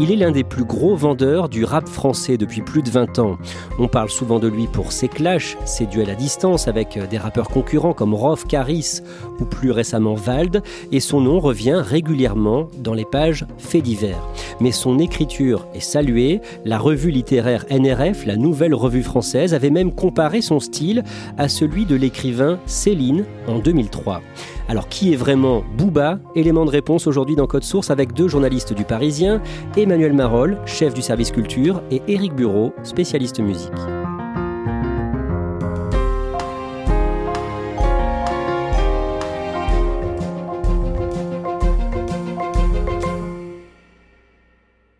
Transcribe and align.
Il 0.00 0.12
est 0.12 0.16
l'un 0.16 0.30
des 0.30 0.44
plus 0.44 0.64
gros 0.64 0.94
vendeurs 0.94 1.48
du 1.48 1.64
rap 1.64 1.88
français 1.88 2.36
depuis 2.36 2.62
plus 2.62 2.82
de 2.82 2.90
20 2.90 3.18
ans. 3.18 3.36
On 3.80 3.88
parle 3.88 4.10
souvent 4.10 4.38
de 4.38 4.46
lui 4.46 4.68
pour 4.68 4.92
ses 4.92 5.08
clashs, 5.08 5.56
ses 5.64 5.86
duels 5.86 6.10
à 6.10 6.14
distance 6.14 6.68
avec 6.68 6.96
des 7.10 7.18
rappeurs 7.18 7.48
concurrents 7.48 7.94
comme 7.94 8.14
Rof, 8.14 8.46
Caris 8.46 9.00
ou 9.40 9.44
plus 9.44 9.72
récemment 9.72 10.14
Vald, 10.14 10.62
et 10.92 11.00
son 11.00 11.20
nom 11.20 11.40
revient 11.40 11.82
régulièrement 11.84 12.68
dans 12.78 12.94
les 12.94 13.04
pages 13.04 13.44
faits 13.58 13.82
divers. 13.82 14.24
Mais 14.60 14.70
son 14.70 15.00
écriture 15.00 15.66
est 15.74 15.80
saluée, 15.80 16.40
la 16.64 16.78
revue 16.78 17.10
littéraire 17.10 17.64
NRF, 17.68 18.24
la 18.24 18.36
nouvelle 18.36 18.74
revue 18.74 19.02
française, 19.02 19.52
avait 19.52 19.70
même 19.70 19.92
comparé 19.92 20.42
son 20.42 20.60
style 20.60 21.02
à 21.38 21.48
celui 21.48 21.86
de 21.86 21.96
l'écrivain 21.96 22.60
Céline 22.66 23.24
en 23.48 23.58
2003. 23.58 24.22
Alors 24.68 24.86
qui 24.90 25.14
est 25.14 25.16
vraiment 25.16 25.64
Booba? 25.78 26.20
Élément 26.34 26.66
de 26.66 26.70
réponse 26.70 27.06
aujourd'hui 27.06 27.36
dans 27.36 27.46
Code 27.46 27.64
Source 27.64 27.90
avec 27.90 28.12
deux 28.12 28.28
journalistes 28.28 28.74
du 28.74 28.84
Parisien, 28.84 29.40
Emmanuel 29.78 30.12
Marolles, 30.12 30.60
chef 30.66 30.92
du 30.92 31.00
service 31.00 31.30
culture, 31.30 31.82
et 31.90 32.02
Éric 32.06 32.34
Bureau, 32.34 32.74
spécialiste 32.82 33.40
musique. 33.40 33.72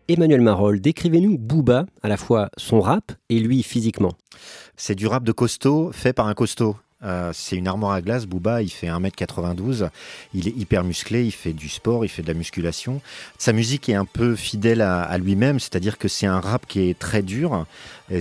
Emmanuel 0.07 0.41
Marolles, 0.41 0.81
décrivez-nous 0.81 1.37
Booba, 1.37 1.85
à 2.01 2.07
la 2.07 2.17
fois 2.17 2.49
son 2.57 2.81
rap 2.81 3.11
et 3.29 3.37
lui 3.37 3.61
physiquement. 3.61 4.13
C'est 4.75 4.95
du 4.95 5.05
rap 5.05 5.23
de 5.23 5.31
costaud 5.31 5.91
fait 5.93 6.13
par 6.13 6.25
un 6.25 6.33
costaud. 6.33 6.75
Euh, 7.03 7.31
c'est 7.33 7.55
une 7.55 7.67
armoire 7.67 7.93
à 7.93 8.01
glace. 8.01 8.25
Booba, 8.25 8.61
il 8.61 8.69
fait 8.69 8.87
1m92. 8.87 9.89
Il 10.33 10.47
est 10.47 10.57
hyper 10.57 10.83
musclé, 10.83 11.25
il 11.25 11.31
fait 11.31 11.53
du 11.53 11.69
sport, 11.69 12.03
il 12.03 12.09
fait 12.09 12.21
de 12.21 12.27
la 12.27 12.33
musculation. 12.33 13.01
Sa 13.37 13.53
musique 13.53 13.87
est 13.89 13.95
un 13.95 14.05
peu 14.05 14.35
fidèle 14.35 14.81
à, 14.81 15.01
à 15.01 15.17
lui-même, 15.17 15.59
c'est-à-dire 15.59 15.97
que 15.97 16.07
c'est 16.07 16.27
un 16.27 16.39
rap 16.39 16.65
qui 16.65 16.89
est 16.89 16.97
très 16.97 17.21
dur. 17.21 17.65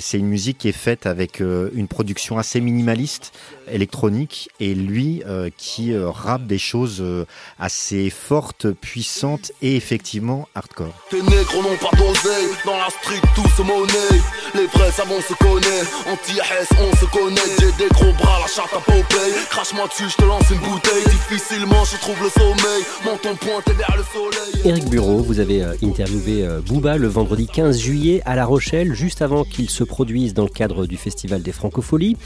C'est 0.00 0.18
une 0.18 0.26
musique 0.26 0.58
qui 0.58 0.68
est 0.68 0.72
faite 0.72 1.06
avec 1.06 1.40
euh, 1.40 1.70
une 1.74 1.88
production 1.88 2.38
assez 2.38 2.60
minimaliste, 2.60 3.32
électronique, 3.70 4.50
et 4.60 4.74
lui 4.74 5.22
euh, 5.26 5.50
qui 5.56 5.92
euh, 5.92 6.10
rappe 6.10 6.46
des 6.46 6.58
choses 6.58 6.98
euh, 7.00 7.24
assez 7.58 8.10
fortes, 8.10 8.70
puissantes 8.70 9.52
et 9.62 9.76
effectivement 9.76 10.48
hardcore. 10.54 10.94
Tes 11.10 11.22
négros 11.22 11.62
n'ont 11.62 11.76
pas 11.76 11.96
d'oseille, 11.96 12.48
dans 12.64 12.76
la 12.76 12.88
street 12.90 13.20
tout 13.34 13.48
se 13.56 13.62
monnaie. 13.62 14.20
Les 14.54 14.66
vrais 14.66 14.90
savants 14.92 15.20
se 15.20 15.34
connaissent, 15.34 15.92
anti-S 16.06 16.68
on 16.80 16.96
se 16.96 17.04
connaît. 17.06 17.40
J'ai 17.58 17.84
des 17.84 17.88
gros 17.90 18.12
bras, 18.12 18.40
la 18.40 18.46
charte 18.46 18.72
à 18.74 18.80
Popeye. 18.80 19.32
Crache-moi 19.50 19.86
dessus, 19.88 20.10
je 20.10 20.16
te 20.16 20.24
lance 20.24 20.50
une 20.50 20.58
bouteille. 20.58 21.04
Difficilement 21.06 21.84
je 21.84 21.96
trouve 21.98 22.22
le 22.22 22.30
sommeil, 22.30 22.82
menton 23.04 23.36
pointé 23.36 23.72
vers 23.72 23.94
le 23.96 24.04
soleil. 24.12 24.62
Éric 24.64 24.88
Bureau, 24.88 25.18
vous 25.18 25.40
avez 25.40 25.62
euh, 25.62 25.74
interviewé 25.82 26.44
euh, 26.44 26.60
Booba 26.60 26.96
le 26.96 27.08
vendredi 27.08 27.46
15 27.46 27.78
juillet 27.78 28.22
à 28.24 28.36
La 28.36 28.44
Rochelle, 28.44 28.94
juste 28.94 29.22
avant 29.22 29.44
qu'il 29.44 29.70
se 29.70 29.77
produise 29.84 30.34
dans 30.34 30.44
le 30.44 30.50
cadre 30.50 30.86
du 30.86 30.96
Festival 30.96 31.42
des 31.42 31.52
Francopholies. 31.52 32.16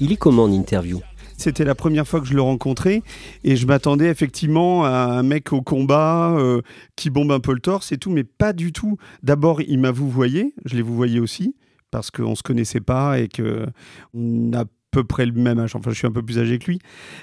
Il 0.00 0.12
est 0.12 0.16
comment 0.16 0.44
en 0.44 0.52
interview 0.52 1.00
C'était 1.36 1.64
la 1.64 1.74
première 1.74 2.06
fois 2.06 2.20
que 2.20 2.26
je 2.26 2.34
le 2.34 2.42
rencontrais 2.42 3.02
et 3.44 3.56
je 3.56 3.66
m'attendais 3.66 4.08
effectivement 4.08 4.84
à 4.84 4.90
un 4.90 5.22
mec 5.22 5.52
au 5.52 5.62
combat 5.62 6.34
euh, 6.36 6.62
qui 6.96 7.10
bombe 7.10 7.32
un 7.32 7.40
peu 7.40 7.52
le 7.52 7.60
torse 7.60 7.92
et 7.92 7.98
tout, 7.98 8.10
mais 8.10 8.24
pas 8.24 8.52
du 8.52 8.72
tout. 8.72 8.96
D'abord, 9.22 9.60
il 9.62 9.78
m'a 9.78 9.90
vous 9.90 10.10
voyé, 10.10 10.54
je 10.64 10.76
l'ai 10.76 10.82
vous 10.82 10.94
voyé 10.94 11.20
aussi 11.20 11.54
parce 11.90 12.10
qu'on 12.10 12.34
se 12.34 12.42
connaissait 12.42 12.80
pas 12.80 13.18
et 13.18 13.28
que 13.28 13.66
on 14.14 14.52
a 14.52 14.60
à 14.60 14.64
peu 14.90 15.04
près 15.04 15.26
le 15.26 15.32
même 15.32 15.58
âge, 15.58 15.76
enfin 15.76 15.90
je 15.90 15.96
suis 15.96 16.06
un 16.06 16.12
peu 16.12 16.22
plus 16.22 16.38
âgé 16.38 16.58
que 16.58 16.70
lui. 16.70 16.78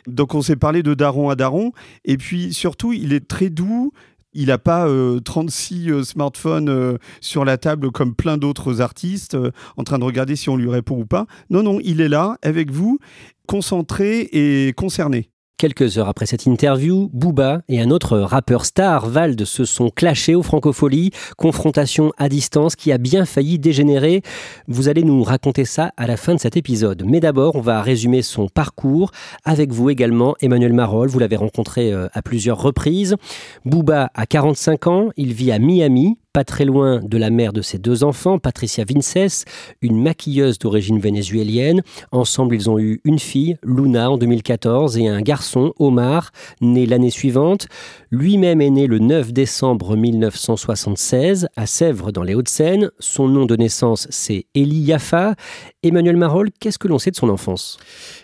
Donc 0.08 0.36
on 0.36 0.42
s'est 0.42 0.56
parlé 0.56 0.84
de 0.84 0.94
daron 0.94 1.30
à 1.30 1.36
daron 1.36 1.72
et 2.04 2.18
puis 2.18 2.54
surtout 2.54 2.94
il 2.94 3.12
est 3.12 3.28
très 3.28 3.50
doux, 3.50 3.92
il 4.36 4.48
n'a 4.48 4.58
pas 4.58 4.88
euh, 4.88 5.20
36 5.20 5.90
euh, 5.90 6.04
smartphones 6.04 6.70
euh, 6.70 6.98
sur 7.22 7.46
la 7.46 7.58
table 7.58 7.92
comme 7.92 8.14
plein 8.14 8.38
d'autres 8.38 8.82
artistes 8.82 9.36
euh, 9.36 9.52
en 9.78 9.84
train 9.84 9.98
de 9.98 10.04
regarder 10.04 10.36
si 10.36 10.50
on 10.50 10.58
lui 10.58 10.70
répond 10.70 11.00
ou 11.00 11.06
pas. 11.06 11.26
Non, 11.50 11.64
non, 11.64 11.80
il 11.84 12.02
est 12.02 12.10
là 12.10 12.38
avec 12.44 12.70
vous, 12.70 13.00
concentré 13.48 14.30
et 14.32 14.74
concerné. 14.74 15.30
Quelques 15.58 15.98
heures 15.98 16.10
après 16.10 16.26
cette 16.26 16.46
interview, 16.48 17.10
Booba 17.14 17.62
et 17.70 17.80
un 17.80 17.90
autre 17.90 18.18
rappeur 18.18 18.66
star, 18.66 19.08
Vald, 19.08 19.46
se 19.46 19.64
sont 19.64 19.90
clashés 19.90 20.36
aux 20.36 20.44
Francopholies. 20.44 21.12
Confrontation 21.38 22.12
à 22.18 22.28
distance 22.28 22.76
qui 22.76 22.92
a 22.92 22.98
bien 22.98 23.26
failli 23.26 23.58
dégénérer. 23.58 24.22
Vous 24.68 24.90
allez 24.90 25.04
nous 25.04 25.24
raconter 25.24 25.64
ça 25.64 25.94
à 25.96 26.08
la 26.08 26.18
fin 26.18 26.36
de 26.36 26.42
cet 26.42 26.58
épisode. 26.58 27.04
Mais 27.08 27.22
d'abord, 27.22 27.56
on 27.56 27.62
va 27.62 27.82
résumer 27.82 28.22
son 28.22 28.50
parcours 28.50 29.12
avec 29.46 29.72
vous 29.72 29.90
également, 29.90 30.36
Emmanuel 30.42 30.74
Marolles. 30.74 31.08
Vous 31.08 31.20
l'avez 31.20 31.38
rencontré 31.38 31.94
euh, 31.94 32.10
à 32.12 32.22
plusieurs 32.22 32.62
reprises. 32.62 33.16
Booba 33.64 34.12
a 34.14 34.26
45 34.26 34.88
ans. 34.88 35.10
Il 35.16 35.32
vit 35.32 35.54
à 35.54 35.60
Miami, 35.60 36.18
pas 36.36 36.44
très 36.44 36.66
loin 36.66 37.00
de 37.02 37.18
la 37.18 37.30
mère 37.30 37.54
de 37.54 37.62
ses 37.62 37.78
deux 37.78 38.04
enfants, 38.04 38.40
Patricia 38.40 38.84
Vinces, 38.84 39.46
une 39.82 40.04
maquilleuse 40.04 40.60
d'origine 40.60 41.00
vénézuélienne. 41.00 41.82
Ensemble, 42.12 42.56
ils 42.56 42.70
ont 42.70 42.78
eu 42.78 43.00
une 43.06 43.20
fille, 43.20 43.56
Luna, 43.64 44.12
en 44.12 44.18
2014, 44.18 44.98
et 44.98 45.08
un 45.08 45.22
garçon, 45.22 45.72
Omar, 45.80 46.32
né 46.60 46.88
l'année 46.88 47.10
suivante. 47.10 47.70
Lui-même 48.12 48.60
est 48.60 48.70
né 48.70 48.86
le 48.86 49.00
9 49.00 49.32
décembre 49.32 49.96
1976 49.96 51.48
à 51.56 51.66
Sèvres, 51.68 52.12
dans 52.12 52.24
les 52.24 52.36
Hauts-de-Seine. 52.36 52.92
Son 53.00 53.30
nom 53.30 53.46
de 53.46 53.56
naissance, 53.56 54.06
c'est 54.10 54.46
Elie 54.56 54.82
Yaffa. 54.82 55.36
Emmanuel 55.84 56.18
Marolles, 56.18 56.52
qu'est-ce 56.60 56.80
que 56.80 56.90
l'on 56.90 57.00
sait 57.00 57.12
de 57.12 57.16
son 57.16 57.30
enfance? 57.30 57.78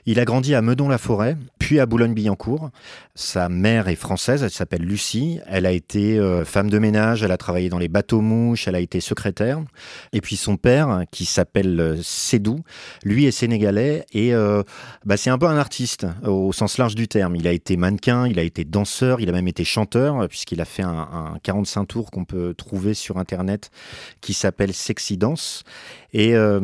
Il 0.05 0.19
a 0.19 0.25
grandi 0.25 0.53
à 0.53 0.61
Meudon-la-Forêt, 0.61 1.37
puis 1.59 1.79
à 1.79 1.85
Boulogne-Billancourt. 1.85 2.71
Sa 3.15 3.49
mère 3.49 3.87
est 3.87 3.95
française, 3.95 4.43
elle 4.43 4.51
s'appelle 4.51 4.81
Lucie. 4.81 5.39
Elle 5.47 5.65
a 5.65 5.71
été 5.71 6.17
euh, 6.17 6.43
femme 6.43 6.69
de 6.69 6.79
ménage, 6.79 7.23
elle 7.23 7.31
a 7.31 7.37
travaillé 7.37 7.69
dans 7.69 7.77
les 7.77 7.87
elle 8.67 8.75
a 8.75 8.79
été 8.79 8.99
secrétaire. 8.99 9.59
Et 10.13 10.21
puis 10.21 10.35
son 10.35 10.57
père, 10.57 11.03
qui 11.11 11.25
s'appelle 11.25 11.79
euh, 11.79 12.01
Sédou, 12.01 12.59
lui 13.03 13.25
est 13.25 13.31
sénégalais 13.31 14.05
et 14.13 14.33
euh, 14.33 14.63
bah, 15.05 15.17
c'est 15.17 15.29
un 15.29 15.37
peu 15.37 15.47
un 15.47 15.57
artiste 15.57 16.05
au 16.25 16.51
sens 16.53 16.77
large 16.77 16.95
du 16.95 17.07
terme. 17.07 17.35
Il 17.35 17.47
a 17.47 17.51
été 17.51 17.77
mannequin, 17.77 18.27
il 18.27 18.39
a 18.39 18.43
été 18.43 18.65
danseur, 18.65 19.21
il 19.21 19.29
a 19.29 19.31
même 19.31 19.47
été 19.47 19.63
chanteur, 19.63 20.27
puisqu'il 20.27 20.61
a 20.61 20.65
fait 20.65 20.83
un, 20.83 20.89
un 20.89 21.37
45 21.43 21.85
tours 21.85 22.11
qu'on 22.11 22.25
peut 22.25 22.53
trouver 22.53 22.93
sur 22.93 23.17
Internet 23.17 23.71
qui 24.21 24.33
s'appelle 24.33 24.73
Sexy 24.73 25.17
Dance. 25.17 25.63
Et 26.13 26.35
euh, 26.35 26.59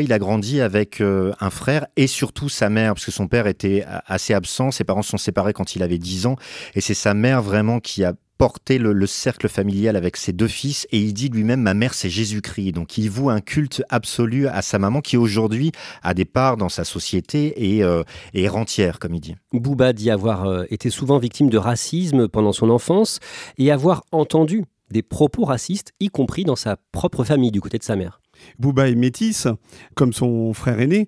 il 0.00 0.12
a 0.12 0.18
grandi 0.18 0.60
avec 0.60 1.00
euh, 1.00 1.32
un 1.40 1.50
frère 1.50 1.86
et 1.96 2.06
surtout 2.06 2.48
sa 2.48 2.68
mère, 2.68 2.94
parce 2.94 3.06
que 3.06 3.10
son 3.10 3.26
père 3.26 3.46
était 3.46 3.84
assez 4.06 4.34
absent. 4.34 4.70
Ses 4.70 4.84
parents 4.84 5.02
sont 5.02 5.16
séparés 5.16 5.52
quand 5.52 5.76
il 5.76 5.82
avait 5.82 5.98
10 5.98 6.26
ans. 6.26 6.36
Et 6.74 6.80
c'est 6.80 6.94
sa 6.94 7.14
mère 7.14 7.42
vraiment 7.42 7.80
qui 7.80 8.04
a 8.04 8.12
porté 8.38 8.78
le, 8.78 8.92
le, 8.92 9.06
cercle 9.06 9.48
familial 9.48 9.96
avec 9.96 10.16
ses 10.16 10.32
deux 10.32 10.48
fils 10.48 10.86
et 10.90 10.98
il 10.98 11.12
dit 11.12 11.28
lui-même 11.28 11.60
ma 11.60 11.74
mère 11.74 11.94
c'est 11.94 12.10
Jésus-Christ 12.10 12.72
donc 12.72 12.98
il 12.98 13.08
voue 13.08 13.30
un 13.30 13.40
culte 13.40 13.82
absolu 13.88 14.48
à 14.48 14.62
sa 14.62 14.78
maman 14.78 15.00
qui 15.00 15.16
aujourd'hui 15.16 15.72
a 16.02 16.14
des 16.14 16.24
parts 16.24 16.56
dans 16.56 16.68
sa 16.68 16.84
société 16.84 17.74
et, 17.74 17.84
euh, 17.84 18.02
est 18.34 18.48
rentière 18.48 18.98
comme 18.98 19.14
il 19.14 19.20
dit. 19.20 19.36
Booba 19.52 19.92
dit 19.92 20.10
avoir 20.10 20.46
euh, 20.46 20.64
été 20.70 20.90
souvent 20.90 21.18
victime 21.18 21.50
de 21.50 21.58
racisme 21.58 22.28
pendant 22.28 22.52
son 22.52 22.70
enfance 22.70 23.20
et 23.58 23.70
avoir 23.70 24.02
entendu 24.12 24.64
des 24.92 25.02
propos 25.02 25.44
racistes, 25.44 25.92
y 26.00 26.08
compris 26.08 26.44
dans 26.44 26.56
sa 26.56 26.76
propre 26.92 27.24
famille, 27.24 27.50
du 27.50 27.60
côté 27.60 27.78
de 27.78 27.82
sa 27.82 27.96
mère. 27.96 28.21
Booba 28.58 28.88
est 28.88 28.94
métisse, 28.94 29.48
comme 29.94 30.12
son 30.12 30.52
frère 30.54 30.80
aîné. 30.80 31.06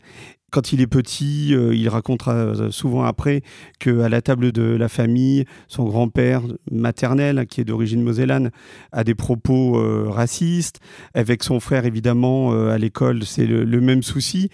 Quand 0.54 0.72
il 0.72 0.80
est 0.80 0.86
petit, 0.86 1.52
euh, 1.52 1.74
il 1.74 1.88
racontera 1.88 2.32
euh, 2.34 2.70
souvent 2.70 3.02
après 3.02 3.42
qu'à 3.80 4.08
la 4.08 4.22
table 4.22 4.52
de 4.52 4.62
la 4.62 4.88
famille, 4.88 5.46
son 5.66 5.82
grand-père 5.82 6.42
maternel, 6.70 7.46
qui 7.48 7.60
est 7.60 7.64
d'origine 7.64 8.02
mosellane, 8.04 8.52
a 8.92 9.02
des 9.02 9.16
propos 9.16 9.80
euh, 9.80 10.06
racistes. 10.08 10.78
Avec 11.12 11.42
son 11.42 11.58
frère, 11.58 11.86
évidemment, 11.86 12.52
à 12.52 12.78
l'école, 12.78 13.24
c'est 13.24 13.46
le 13.46 13.80
même 13.80 14.04
souci. 14.04 14.48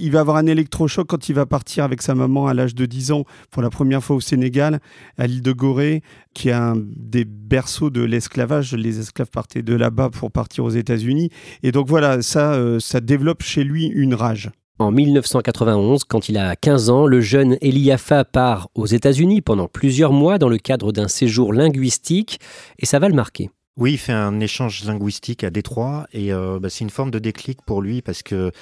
Il 0.00 0.12
va 0.12 0.20
avoir 0.20 0.36
un 0.38 0.46
électrochoc 0.46 1.06
quand 1.06 1.28
il 1.28 1.34
va 1.34 1.44
partir 1.44 1.84
avec 1.84 2.00
sa 2.00 2.14
maman 2.14 2.46
à 2.46 2.54
l'âge 2.54 2.74
de 2.74 2.86
10 2.86 3.12
ans 3.12 3.24
pour 3.50 3.60
la 3.60 3.68
première 3.68 4.02
fois 4.02 4.16
au 4.16 4.20
Sénégal, 4.20 4.80
à 5.18 5.26
l'île 5.26 5.42
de 5.42 5.52
Gorée, 5.52 6.02
qui 6.32 6.48
est 6.48 6.52
un 6.52 6.74
des 6.76 7.26
berceaux 7.26 7.90
de 7.90 8.00
l'esclavage. 8.00 8.74
Les 8.74 8.98
esclaves 8.98 9.30
partaient 9.30 9.62
de 9.62 9.74
là-bas 9.74 10.08
pour 10.08 10.30
partir 10.32 10.64
aux 10.64 10.70
États-Unis. 10.70 11.28
Et 11.62 11.70
donc 11.70 11.86
voilà, 11.86 12.22
ça, 12.22 12.54
euh, 12.54 12.80
ça 12.80 13.00
développe 13.00 13.42
chez 13.42 13.62
lui 13.62 13.86
une 13.86 14.14
rage. 14.14 14.50
En 14.78 14.90
1991, 14.90 16.04
quand 16.04 16.30
il 16.30 16.38
a 16.38 16.56
15 16.56 16.88
ans, 16.88 17.06
le 17.06 17.20
jeune 17.20 17.58
Eliafa 17.60 18.24
part 18.24 18.70
aux 18.74 18.86
États-Unis 18.86 19.42
pendant 19.42 19.68
plusieurs 19.68 20.14
mois 20.14 20.38
dans 20.38 20.48
le 20.48 20.56
cadre 20.56 20.92
d'un 20.92 21.08
séjour 21.08 21.52
linguistique 21.52 22.40
et 22.78 22.86
ça 22.86 22.98
va 22.98 23.10
le 23.10 23.14
marquer. 23.14 23.50
Oui, 23.80 23.92
il 23.92 23.98
fait 23.98 24.12
un 24.12 24.40
échange 24.40 24.84
linguistique 24.84 25.42
à 25.42 25.48
Détroit 25.48 26.06
et 26.12 26.34
euh, 26.34 26.58
bah, 26.60 26.68
c'est 26.68 26.84
une 26.84 26.90
forme 26.90 27.10
de 27.10 27.18
déclic 27.18 27.62
pour 27.62 27.80
lui 27.80 28.02
parce 28.02 28.22
que 28.22 28.52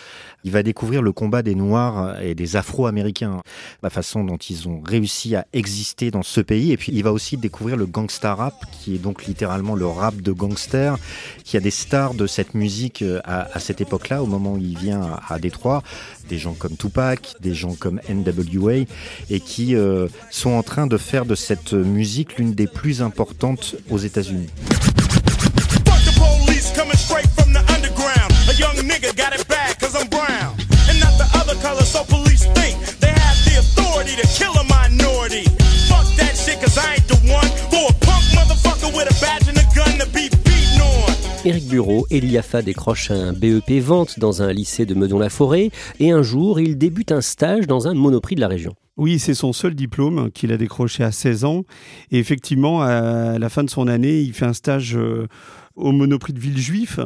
il 0.45 0.53
va 0.53 0.63
découvrir 0.63 1.03
le 1.03 1.11
combat 1.11 1.43
des 1.43 1.57
Noirs 1.57 2.23
et 2.23 2.37
des 2.37 2.55
Afro-Américains, 2.55 3.41
la 3.83 3.91
façon 3.91 4.23
dont 4.23 4.37
ils 4.37 4.69
ont 4.69 4.81
réussi 4.81 5.35
à 5.35 5.45
exister 5.53 6.13
dans 6.13 6.23
ce 6.23 6.41
pays 6.41 6.71
et 6.71 6.77
puis 6.77 6.93
il 6.95 7.03
va 7.03 7.13
aussi 7.13 7.37
découvrir 7.37 7.77
le 7.77 7.87
gangsta 7.87 8.33
rap 8.33 8.55
qui 8.71 8.95
est 8.95 8.99
donc 8.99 9.25
littéralement 9.25 9.75
le 9.75 9.87
rap 9.87 10.15
de 10.15 10.31
gangster, 10.31 10.97
qui 11.43 11.57
a 11.57 11.61
des 11.61 11.73
stars 11.73 12.15
de 12.15 12.29
cette 12.29 12.55
musique 12.55 13.03
euh, 13.03 13.21
à, 13.25 13.59
cette 13.59 13.81
époque-là, 13.81 14.23
au 14.23 14.27
moment 14.27 14.53
où 14.53 14.59
il 14.59 14.79
vient 14.79 15.03
à, 15.03 15.35
à 15.35 15.39
Détroit, 15.41 15.83
des 16.29 16.39
gens 16.39 16.55
comme 16.55 16.77
Tupac, 16.77 17.35
des 17.41 17.55
gens 17.55 17.75
comme 17.75 18.01
NWA 18.09 18.85
et 19.31 19.41
qui 19.41 19.75
euh, 19.75 20.07
sont 20.31 20.51
en 20.51 20.63
train 20.63 20.87
de 20.87 20.97
faire 20.97 21.27
de 21.27 21.35
cette 21.35 21.73
musique 21.73 22.39
l'une 22.39 22.55
des 22.55 22.69
plus 22.69 23.03
importantes 23.03 23.75
aux 23.91 23.99
États-Unis. 23.99 24.47
Éric 41.49 41.67
Bureau, 41.67 42.07
Eliafa 42.11 42.61
décroche 42.61 43.11
un 43.11 43.33
BEP 43.33 43.81
vente 43.81 44.19
dans 44.19 44.43
un 44.43 44.53
lycée 44.53 44.85
de 44.85 44.93
Meudon-la-Forêt 44.93 45.71
et 45.99 46.11
un 46.11 46.21
jour, 46.21 46.61
il 46.61 46.77
débute 46.77 47.11
un 47.11 47.23
stage 47.23 47.67
dans 47.67 47.89
un 47.89 47.95
monoprix 47.95 48.35
de 48.35 48.43
la 48.43 48.49
région. 48.49 48.75
Oui, 48.99 49.19
c'est 49.19 49.33
son 49.33 49.55
seul 49.55 49.75
diplôme 49.75 50.31
qu'il 50.31 50.53
a 50.53 50.59
décroché 50.59 51.05
à 51.05 51.11
16 51.11 51.47
ans. 51.47 51.65
Et 52.11 52.19
effectivement, 52.19 52.83
à 52.83 53.39
la 53.39 53.49
fin 53.49 53.65
de 53.65 53.71
son 53.71 53.89
année, 53.89 54.21
il 54.21 54.35
fait 54.35 54.45
un 54.45 54.53
stage 54.53 54.95
euh, 54.95 55.27
au 55.79 55.93
Monoprix 55.93 56.33
de 56.33 56.41
Villejuif. 56.41 57.01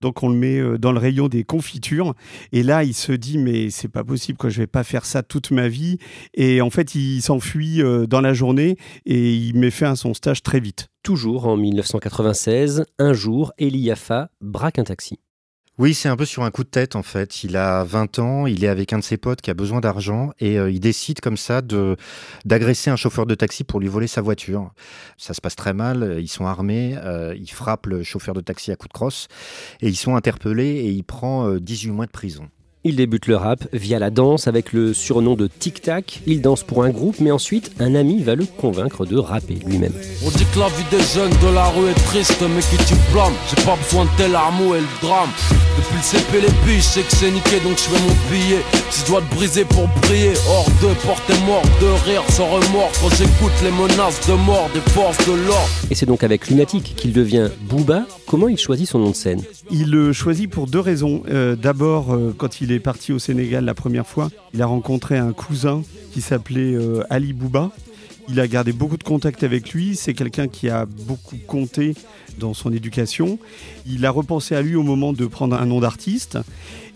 Donc 0.00 0.22
on 0.22 0.28
le 0.28 0.36
met 0.36 0.58
euh, 0.58 0.78
dans 0.78 0.92
le 0.92 0.98
rayon 0.98 1.28
des 1.28 1.44
confitures. 1.44 2.14
Et 2.52 2.62
là, 2.62 2.84
il 2.84 2.94
se 2.94 3.12
dit, 3.12 3.38
mais 3.38 3.70
c'est 3.70 3.88
pas 3.88 4.04
possible, 4.04 4.38
quoi, 4.38 4.50
je 4.50 4.58
vais 4.58 4.66
pas 4.66 4.84
faire 4.84 5.06
ça 5.06 5.22
toute 5.22 5.50
ma 5.50 5.68
vie. 5.68 5.98
Et 6.34 6.60
en 6.60 6.70
fait, 6.70 6.94
il 6.94 7.22
s'enfuit 7.22 7.82
euh, 7.82 8.06
dans 8.06 8.20
la 8.20 8.34
journée 8.34 8.76
et 9.04 9.34
il 9.34 9.56
met 9.56 9.70
fin 9.70 9.92
à 9.92 9.96
son 9.96 10.14
stage 10.14 10.42
très 10.42 10.60
vite. 10.60 10.88
Toujours 11.02 11.46
en 11.46 11.56
1996, 11.56 12.84
un 12.98 13.12
jour, 13.12 13.52
Eliafa 13.58 14.30
braque 14.40 14.78
un 14.78 14.84
taxi. 14.84 15.20
Oui, 15.78 15.92
c'est 15.92 16.08
un 16.08 16.16
peu 16.16 16.24
sur 16.24 16.42
un 16.42 16.50
coup 16.50 16.64
de 16.64 16.70
tête 16.70 16.96
en 16.96 17.02
fait. 17.02 17.44
Il 17.44 17.54
a 17.54 17.84
20 17.84 18.18
ans, 18.18 18.46
il 18.46 18.64
est 18.64 18.68
avec 18.68 18.94
un 18.94 18.98
de 18.98 19.04
ses 19.04 19.18
potes 19.18 19.42
qui 19.42 19.50
a 19.50 19.54
besoin 19.54 19.80
d'argent 19.80 20.30
et 20.40 20.58
euh, 20.58 20.70
il 20.70 20.80
décide 20.80 21.20
comme 21.20 21.36
ça 21.36 21.60
de 21.60 21.96
d'agresser 22.46 22.88
un 22.88 22.96
chauffeur 22.96 23.26
de 23.26 23.34
taxi 23.34 23.62
pour 23.62 23.78
lui 23.80 23.88
voler 23.88 24.06
sa 24.06 24.22
voiture. 24.22 24.72
Ça 25.18 25.34
se 25.34 25.42
passe 25.42 25.54
très 25.54 25.74
mal, 25.74 26.16
ils 26.18 26.28
sont 26.28 26.46
armés, 26.46 26.96
euh, 27.04 27.34
ils 27.36 27.50
frappent 27.50 27.88
le 27.88 28.02
chauffeur 28.02 28.32
de 28.32 28.40
taxi 28.40 28.72
à 28.72 28.76
coups 28.76 28.88
de 28.88 28.94
crosse 28.94 29.28
et 29.82 29.88
ils 29.88 29.96
sont 29.96 30.16
interpellés 30.16 30.64
et 30.64 30.88
il 30.88 31.04
prend 31.04 31.46
euh, 31.46 31.60
18 31.60 31.90
mois 31.90 32.06
de 32.06 32.10
prison. 32.10 32.48
Il 32.88 32.94
débute 32.94 33.26
le 33.26 33.34
rap 33.34 33.66
via 33.72 33.98
la 33.98 34.10
danse 34.10 34.46
avec 34.46 34.72
le 34.72 34.94
surnom 34.94 35.34
de 35.34 35.48
Tic 35.48 35.82
Tac. 35.82 36.20
Il 36.24 36.40
danse 36.40 36.62
pour 36.62 36.84
un 36.84 36.90
groupe, 36.90 37.16
mais 37.18 37.32
ensuite, 37.32 37.72
un 37.80 37.96
ami 37.96 38.22
va 38.22 38.36
le 38.36 38.44
convaincre 38.44 39.04
de 39.04 39.16
rapper 39.16 39.58
lui-même. 39.66 39.92
On 40.24 40.30
dit 40.30 40.46
que 40.54 40.60
la 40.60 40.68
vie 40.68 40.84
des 40.92 41.02
jeunes 41.02 41.32
de 41.32 41.52
la 41.52 41.66
rue 41.70 41.90
est 41.90 42.04
triste, 42.06 42.40
mais 42.42 42.60
qui 42.60 42.76
tu 42.86 42.94
blâmes? 43.12 43.32
J'ai 43.50 43.60
pas 43.64 43.74
besoin 43.74 44.04
de 44.04 44.10
tes 44.16 44.28
larmes 44.28 44.54
et 44.76 44.78
le 44.78 45.02
drame. 45.02 45.30
Depuis 45.76 45.96
le 45.96 46.02
CP, 46.02 46.40
les 46.42 46.64
billes, 46.64 46.76
je 46.76 46.82
sais 46.82 47.02
que 47.02 47.10
c'est 47.10 47.30
niqué, 47.32 47.58
donc 47.64 47.76
je 47.76 47.82
fais 47.82 48.00
mon 48.00 48.14
billet. 48.30 48.62
Si 48.90 49.00
je 49.02 49.06
dois 49.08 49.20
te 49.20 49.34
briser 49.34 49.64
pour 49.64 49.88
briller, 50.02 50.34
hors 50.48 50.68
de 50.80 50.94
porter 51.04 51.34
mort, 51.44 51.62
de 51.80 52.08
rire 52.08 52.22
sans 52.30 52.46
remords. 52.46 52.92
Quand 53.02 53.10
j'écoute 53.16 53.52
les 53.64 53.72
menaces 53.72 54.26
de 54.28 54.34
mort 54.34 54.70
des 54.72 54.80
forces 54.92 55.18
de 55.26 55.32
l'ordre. 55.32 55.68
Et 55.90 55.96
c'est 55.96 56.06
donc 56.06 56.22
avec 56.22 56.48
Lunatic 56.48 56.94
qu'il 56.96 57.12
devient 57.12 57.48
Booba. 57.68 58.04
Comment 58.28 58.48
il 58.48 58.58
choisit 58.58 58.88
son 58.88 59.00
nom 59.00 59.10
de 59.10 59.16
scène? 59.16 59.42
Il 59.72 59.90
le 59.90 60.12
choisit 60.12 60.48
pour 60.48 60.68
deux 60.68 60.80
raisons. 60.80 61.24
Euh, 61.28 61.56
D'abord, 61.56 62.14
euh, 62.14 62.34
quand 62.36 62.60
il 62.60 62.70
est 62.72 62.75
parti 62.80 63.12
au 63.12 63.18
Sénégal 63.18 63.64
la 63.64 63.74
première 63.74 64.06
fois, 64.06 64.30
il 64.54 64.62
a 64.62 64.66
rencontré 64.66 65.16
un 65.16 65.32
cousin 65.32 65.82
qui 66.12 66.20
s'appelait 66.20 66.74
euh, 66.74 67.02
Ali 67.10 67.32
Bouba. 67.32 67.70
Il 68.28 68.40
a 68.40 68.48
gardé 68.48 68.72
beaucoup 68.72 68.96
de 68.96 69.04
contacts 69.04 69.44
avec 69.44 69.70
lui. 69.72 69.94
C'est 69.94 70.14
quelqu'un 70.14 70.48
qui 70.48 70.68
a 70.68 70.84
beaucoup 70.84 71.36
compté 71.46 71.94
dans 72.38 72.54
son 72.54 72.72
éducation. 72.72 73.38
Il 73.86 74.04
a 74.04 74.10
repensé 74.10 74.54
à 74.56 74.62
lui 74.62 74.74
au 74.74 74.82
moment 74.82 75.12
de 75.12 75.26
prendre 75.26 75.56
un 75.56 75.66
nom 75.66 75.80
d'artiste. 75.80 76.38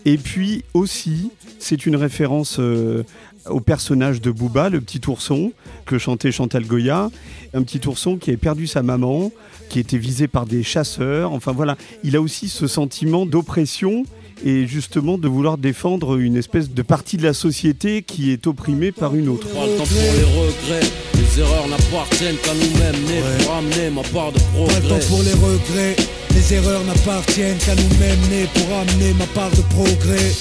Et 0.05 0.17
puis 0.17 0.63
aussi, 0.73 1.29
c'est 1.59 1.85
une 1.85 1.95
référence 1.95 2.57
euh, 2.59 3.03
au 3.49 3.59
personnage 3.59 4.19
de 4.21 4.31
Booba, 4.31 4.69
le 4.69 4.81
petit 4.81 5.01
ourson 5.07 5.53
que 5.85 5.97
chantait 5.97 6.31
Chantal 6.31 6.65
Goya. 6.65 7.09
Un 7.53 7.63
petit 7.63 7.87
ourson 7.87 8.17
qui 8.17 8.31
avait 8.31 8.37
perdu 8.37 8.67
sa 8.67 8.83
maman, 8.83 9.31
qui 9.69 9.79
était 9.79 9.97
visé 9.97 10.27
par 10.27 10.45
des 10.45 10.63
chasseurs. 10.63 11.31
Enfin 11.31 11.51
voilà, 11.51 11.77
il 12.03 12.15
a 12.15 12.21
aussi 12.21 12.49
ce 12.49 12.67
sentiment 12.67 13.25
d'oppression 13.25 14.05
et 14.43 14.67
justement 14.67 15.17
de 15.17 15.27
vouloir 15.27 15.57
défendre 15.57 16.17
une 16.19 16.35
espèce 16.37 16.69
de 16.71 16.81
partie 16.81 17.17
de 17.17 17.23
la 17.23 17.33
société 17.33 18.01
qui 18.03 18.31
est 18.31 18.47
opprimée 18.47 18.91
par 18.91 19.15
une 19.15 19.29
autre. 19.29 19.47
Pas 19.47 19.65
le 19.65 19.77
temps 19.77 19.83
pour 19.83 20.13
les 20.15 20.23
regrets. 20.23 20.87
Les 21.15 21.39
erreurs 21.39 21.67
n'appartiennent 21.67 22.35
qu'à 22.37 22.53
nous-mêmes, 22.53 23.05
nés 23.05 23.21
pour 23.43 23.53
amener 23.55 23.89
ma 23.89 24.01
part 24.03 24.31
de 24.31 24.39
Pas 24.39 24.43
le 24.43 24.65
progrès. 24.65 24.99
temps 24.99 25.07
pour 25.07 25.23
les 25.23 25.33
regrets. 25.33 25.95
Les 26.33 26.53
erreurs 26.53 26.83
n'appartiennent 26.85 27.57
qu'à 27.57 27.75
nous-mêmes 27.75 28.19
nés 28.29 28.47
pour 28.53 28.77
amener 28.77 29.13
ma 29.17 29.25
part 29.27 29.51
de 29.51 29.61
progrès. 29.73 30.31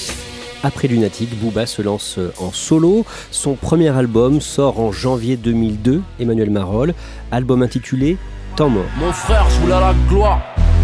Après 0.62 0.88
Lunatic, 0.88 1.30
Booba 1.40 1.64
se 1.66 1.80
lance 1.80 2.18
en 2.38 2.52
solo. 2.52 3.04
Son 3.30 3.54
premier 3.54 3.88
album 3.88 4.40
sort 4.40 4.78
en 4.78 4.92
janvier 4.92 5.36
2002, 5.36 6.02
Emmanuel 6.18 6.50
Marolles, 6.50 6.94
album 7.30 7.62
intitulé 7.62 8.16
Temps 8.56 8.68
mort. 8.68 8.84
Mon 8.98 9.12
frère, 9.12 9.46
je 9.48 9.60
voulais 9.60 9.80
la 9.80 9.94
gloire. 10.08 10.42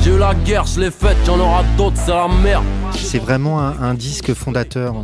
La 0.09 0.35
guerre, 0.35 0.65
je 0.67 0.81
l'ai 0.81 0.91
faite, 0.91 1.17
aura 1.29 1.65
d'autres, 1.77 1.97
c'est 1.97 2.13
la 2.13 2.29
merde. 2.29 2.65
C'est 2.93 3.19
vraiment 3.19 3.61
un, 3.61 3.83
un 3.83 3.93
disque 3.93 4.33
fondateur. 4.35 4.95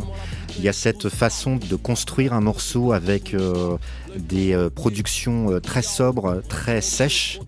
Il 0.57 0.63
y 0.63 0.69
a 0.69 0.73
cette 0.73 1.09
façon 1.09 1.57
de 1.57 1.75
construire 1.75 2.33
un 2.33 2.39
morceau 2.41 2.93
avec 2.93 3.33
euh, 3.33 3.77
des 4.15 4.53
euh, 4.53 4.69
productions 4.69 5.51
euh, 5.51 5.59
très 5.59 5.81
sobres, 5.81 6.41
très 6.47 6.79
sèches. 6.81 7.39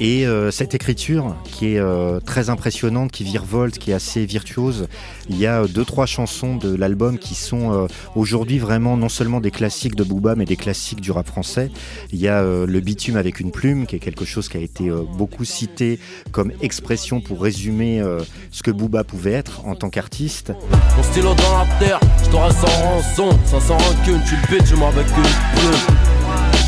Et 0.00 0.26
euh, 0.26 0.52
cette 0.52 0.74
écriture 0.74 1.34
qui 1.44 1.74
est 1.74 1.78
euh, 1.78 2.20
très 2.20 2.50
impressionnante, 2.50 3.10
qui 3.10 3.24
virevolte, 3.24 3.78
qui 3.78 3.90
est 3.90 3.94
assez 3.94 4.26
virtuose. 4.26 4.86
Il 5.28 5.38
y 5.38 5.46
a 5.46 5.62
euh, 5.62 5.66
deux, 5.66 5.84
trois 5.84 6.06
chansons 6.06 6.56
de 6.56 6.72
l'album 6.74 7.18
qui 7.18 7.34
sont 7.34 7.72
euh, 7.72 7.86
aujourd'hui 8.14 8.58
vraiment 8.58 8.96
non 8.96 9.08
seulement 9.08 9.40
des 9.40 9.50
classiques 9.50 9.96
de 9.96 10.04
Booba, 10.04 10.36
mais 10.36 10.44
des 10.44 10.56
classiques 10.56 11.00
du 11.00 11.10
rap 11.10 11.26
français. 11.26 11.70
Il 12.12 12.20
y 12.20 12.28
a 12.28 12.42
euh, 12.42 12.66
Le 12.66 12.80
bitume 12.80 13.16
avec 13.16 13.40
une 13.40 13.50
plume, 13.50 13.86
qui 13.86 13.96
est 13.96 13.98
quelque 13.98 14.24
chose 14.24 14.48
qui 14.48 14.56
a 14.56 14.60
été 14.60 14.88
euh, 14.88 15.02
beaucoup 15.16 15.44
cité 15.44 15.98
comme 16.30 16.52
expression 16.62 17.20
pour 17.20 17.42
résumer 17.42 18.02
ce 18.50 18.62
que 18.62 18.70
Booba 18.70 19.04
pouvait 19.04 19.32
être 19.32 19.66
en 19.66 19.74
tant 19.74 19.90
qu'artiste. 19.90 20.52
Mon 20.96 21.02
stylo 21.02 21.34
dans 21.34 21.58
la 21.58 21.66
terre, 21.78 22.00
je 22.18 22.24
sans 22.24 22.42
rançon. 22.42 23.30
Tu 24.04 24.12
le. 24.12 26.17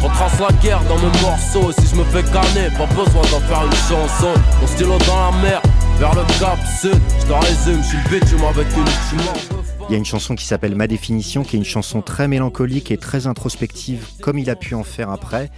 Je 0.01 0.07
retrace 0.07 0.41
la 0.41 0.53
guerre 0.63 0.81
dans 0.89 0.97
mes 0.97 1.21
morceaux. 1.21 1.73
Si 1.79 1.89
je 1.89 1.97
me 1.97 2.05
fais 2.05 2.23
canner, 2.23 2.71
pas 2.79 2.87
besoin 2.87 3.23
d'en 3.23 3.41
faire 3.41 3.65
une 3.67 3.73
chanson. 3.73 4.33
Mon 4.61 4.67
stylo 4.67 4.97
dans 5.07 5.31
la 5.31 5.43
mer, 5.43 5.63
vers 5.99 6.15
le 6.15 6.23
cap 6.39 6.59
sud. 6.81 6.99
Je 7.21 7.27
te 7.27 7.33
résume, 7.33 7.83
je 7.83 7.89
suis 7.89 7.99
le 7.99 8.21
bitch 8.21 8.33
avec 8.43 8.67
une 8.77 8.85
plume. 8.85 9.60
Il 9.91 9.95
y 9.95 9.97
a 9.97 9.99
une 9.99 10.05
chanson 10.05 10.37
qui 10.37 10.45
s'appelle 10.45 10.77
Ma 10.77 10.87
définition, 10.87 11.43
qui 11.43 11.57
est 11.57 11.59
une 11.59 11.65
chanson 11.65 12.01
très 12.01 12.29
mélancolique 12.29 12.93
et 12.93 12.97
très 12.97 13.27
introspective, 13.27 14.07
comme 14.21 14.39
il 14.39 14.49
a 14.49 14.55
pu 14.55 14.77
en 14.77 14.85
faire 14.85 15.11
après. 15.11 15.51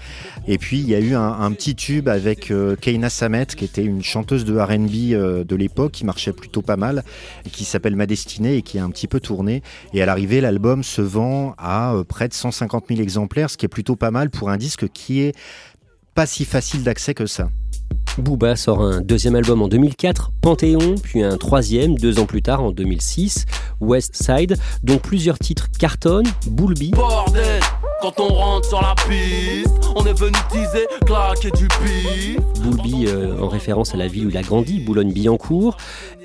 Et 0.49 0.57
puis 0.57 0.79
il 0.79 0.89
y 0.89 0.95
a 0.95 1.01
eu 1.01 1.15
un, 1.15 1.53
petit 1.53 1.75
tube 1.75 2.09
avec 2.09 2.51
euh, 2.51 2.75
Keina 2.75 3.11
Samet, 3.11 3.45
qui 3.45 3.67
était 3.67 3.85
une 3.85 4.03
chanteuse 4.03 4.47
de 4.47 4.57
R&B 4.57 5.12
euh, 5.12 5.45
de 5.45 5.55
l'époque, 5.55 5.93
qui 5.93 6.07
marchait 6.07 6.33
plutôt 6.33 6.62
pas 6.62 6.79
mal, 6.79 7.05
qui 7.53 7.67
s'appelle 7.67 7.95
Ma 7.95 8.07
destinée 8.07 8.57
et 8.57 8.62
qui 8.62 8.79
a 8.79 8.85
un 8.85 8.89
petit 8.89 9.07
peu 9.07 9.21
tourné. 9.21 9.62
Et 9.93 10.01
à 10.01 10.07
l'arrivée, 10.07 10.41
l'album 10.41 10.83
se 10.83 11.03
vend 11.03 11.55
à 11.59 11.93
euh, 11.93 12.03
près 12.03 12.27
de 12.27 12.33
150 12.33 12.87
000 12.89 13.03
exemplaires, 13.03 13.51
ce 13.51 13.59
qui 13.59 13.67
est 13.67 13.69
plutôt 13.69 13.97
pas 13.97 14.11
mal 14.11 14.31
pour 14.31 14.49
un 14.49 14.57
disque 14.57 14.89
qui 14.89 15.21
est 15.21 15.35
pas 16.14 16.26
si 16.26 16.45
facile 16.45 16.83
d'accès 16.83 17.14
que 17.14 17.26
ça. 17.26 17.49
Booba 18.19 18.57
sort 18.57 18.83
un 18.83 19.00
deuxième 19.00 19.37
album 19.37 19.62
en 19.62 19.69
2004, 19.69 20.33
Panthéon, 20.42 20.97
puis 21.02 21.23
un 21.23 21.37
troisième 21.38 21.95
deux 21.97 22.19
ans 22.19 22.26
plus 22.26 22.42
tard 22.42 22.62
en 22.62 22.71
2006, 22.71 23.47
West 23.81 24.14
Side, 24.23 24.57
dont 24.83 24.99
plusieurs 24.99 25.38
titres 25.38 25.69
cartonnent, 25.78 26.28
Boulby. 26.47 26.90
Bordel 26.90 27.61
quand 28.02 28.19
on 28.19 28.35
rentre 28.35 28.69
sur 28.69 28.83
la 28.83 28.97
piste, 29.09 29.92
on 29.95 30.04
est 30.04 30.19
venu 30.19 30.37
teaser, 30.50 30.88
claquer 31.07 31.52
du 31.52 31.69
pif. 31.69 32.37
Boulby 32.61 33.07
euh, 33.07 33.40
en 33.40 33.47
référence 33.47 33.95
à 33.95 33.97
la 33.97 34.09
ville 34.09 34.26
où 34.26 34.31
il 34.31 34.37
a 34.37 34.42
grandi, 34.42 34.81
Boulogne-Billancourt, 34.81 35.76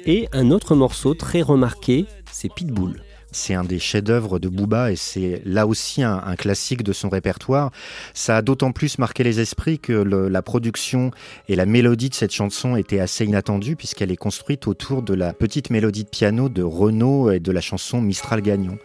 et 0.07 0.27
un 0.33 0.49
autre 0.49 0.73
morceau 0.73 1.13
très 1.13 1.43
remarqué, 1.43 2.07
c'est 2.31 2.51
Pitbull. 2.51 3.03
C'est 3.31 3.53
un 3.53 3.63
des 3.63 3.79
chefs-d'œuvre 3.79 4.39
de 4.39 4.47
Booba 4.47 4.91
et 4.91 4.95
c'est 4.95 5.41
là 5.45 5.67
aussi 5.67 6.03
un, 6.03 6.35
classique 6.37 6.83
de 6.83 6.93
son 6.93 7.09
répertoire. 7.09 7.71
Ça 8.13 8.37
a 8.37 8.41
d'autant 8.41 8.71
plus 8.71 8.97
marqué 8.97 9.23
les 9.23 9.39
esprits 9.39 9.79
que 9.79 9.93
la 9.93 10.41
production 10.41 11.11
et 11.47 11.55
la 11.55 11.65
mélodie 11.65 12.09
de 12.09 12.15
cette 12.15 12.33
chanson 12.33 12.75
étaient 12.75 12.99
assez 12.99 13.25
inattendues 13.25 13.75
puisqu'elle 13.75 14.11
est 14.11 14.17
construite 14.17 14.67
autour 14.67 15.01
de 15.01 15.13
la 15.13 15.33
petite 15.33 15.69
mélodie 15.69 16.03
de 16.03 16.09
piano 16.09 16.49
de 16.49 16.63
Renaud 16.63 17.31
et 17.31 17.39
de 17.39 17.51
la 17.51 17.61
chanson 17.61 18.01
Mistral 18.01 18.41
Gagnon. 18.41 18.77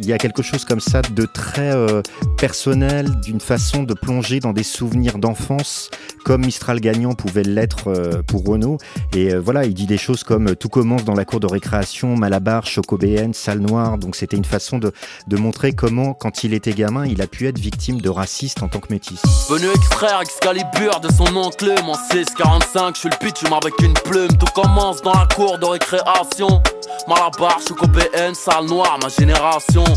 Il 0.00 0.06
y 0.06 0.12
a 0.12 0.18
quelque 0.18 0.42
chose 0.42 0.64
comme 0.64 0.78
ça 0.78 1.02
de 1.02 1.24
très 1.24 1.74
euh, 1.74 2.02
personnel, 2.36 3.18
d'une 3.20 3.40
façon 3.40 3.82
de 3.82 3.94
plonger 3.94 4.38
dans 4.38 4.52
des 4.52 4.62
souvenirs 4.62 5.18
d'enfance, 5.18 5.90
comme 6.24 6.44
Mistral 6.44 6.78
Gagnant 6.78 7.14
pouvait 7.14 7.42
l'être 7.42 7.88
euh, 7.88 8.22
pour 8.22 8.44
Renaud. 8.44 8.78
Et 9.16 9.34
euh, 9.34 9.40
voilà, 9.40 9.64
il 9.64 9.74
dit 9.74 9.86
des 9.86 9.98
choses 9.98 10.22
comme 10.22 10.54
tout 10.54 10.68
commence 10.68 11.04
dans 11.04 11.14
la 11.14 11.24
cour 11.24 11.40
de 11.40 11.48
récréation, 11.48 12.14
Malabar, 12.16 12.64
Chocobéenne, 12.64 13.34
Salle 13.34 13.58
Noire. 13.58 13.98
Donc 13.98 14.14
c'était 14.14 14.36
une 14.36 14.44
façon 14.44 14.78
de, 14.78 14.92
montrer 15.36 15.72
comment, 15.72 16.14
quand 16.14 16.44
il 16.44 16.54
était 16.54 16.72
gamin, 16.72 17.04
il 17.04 17.20
a 17.20 17.26
pu 17.26 17.48
être 17.48 17.58
victime 17.58 18.00
de 18.00 18.08
raciste 18.08 18.62
en 18.62 18.68
tant 18.68 18.78
que 18.78 18.92
métis. 18.92 19.20
Venu 19.50 19.66
extraire 19.74 20.20
Excalibur 20.22 21.00
de 21.00 21.12
son 21.12 21.36
oncle 21.36 21.74
Mon 21.84 21.94
645, 22.12 22.94
je 22.94 23.00
suis 23.00 23.08
le 23.08 23.16
pitch 23.18 23.42
avec 23.44 23.74
une 23.82 23.94
plume 23.94 24.28
Tout 24.38 24.52
commence 24.54 25.02
dans 25.02 25.14
la 25.14 25.26
cour 25.34 25.58
de 25.58 25.66
récréation 25.66 26.62
Malabar, 27.08 27.58
Chocobéenne, 27.66 28.34
salle 28.34 28.66
noire, 28.66 28.98
ma 29.02 29.08
génération 29.08 29.87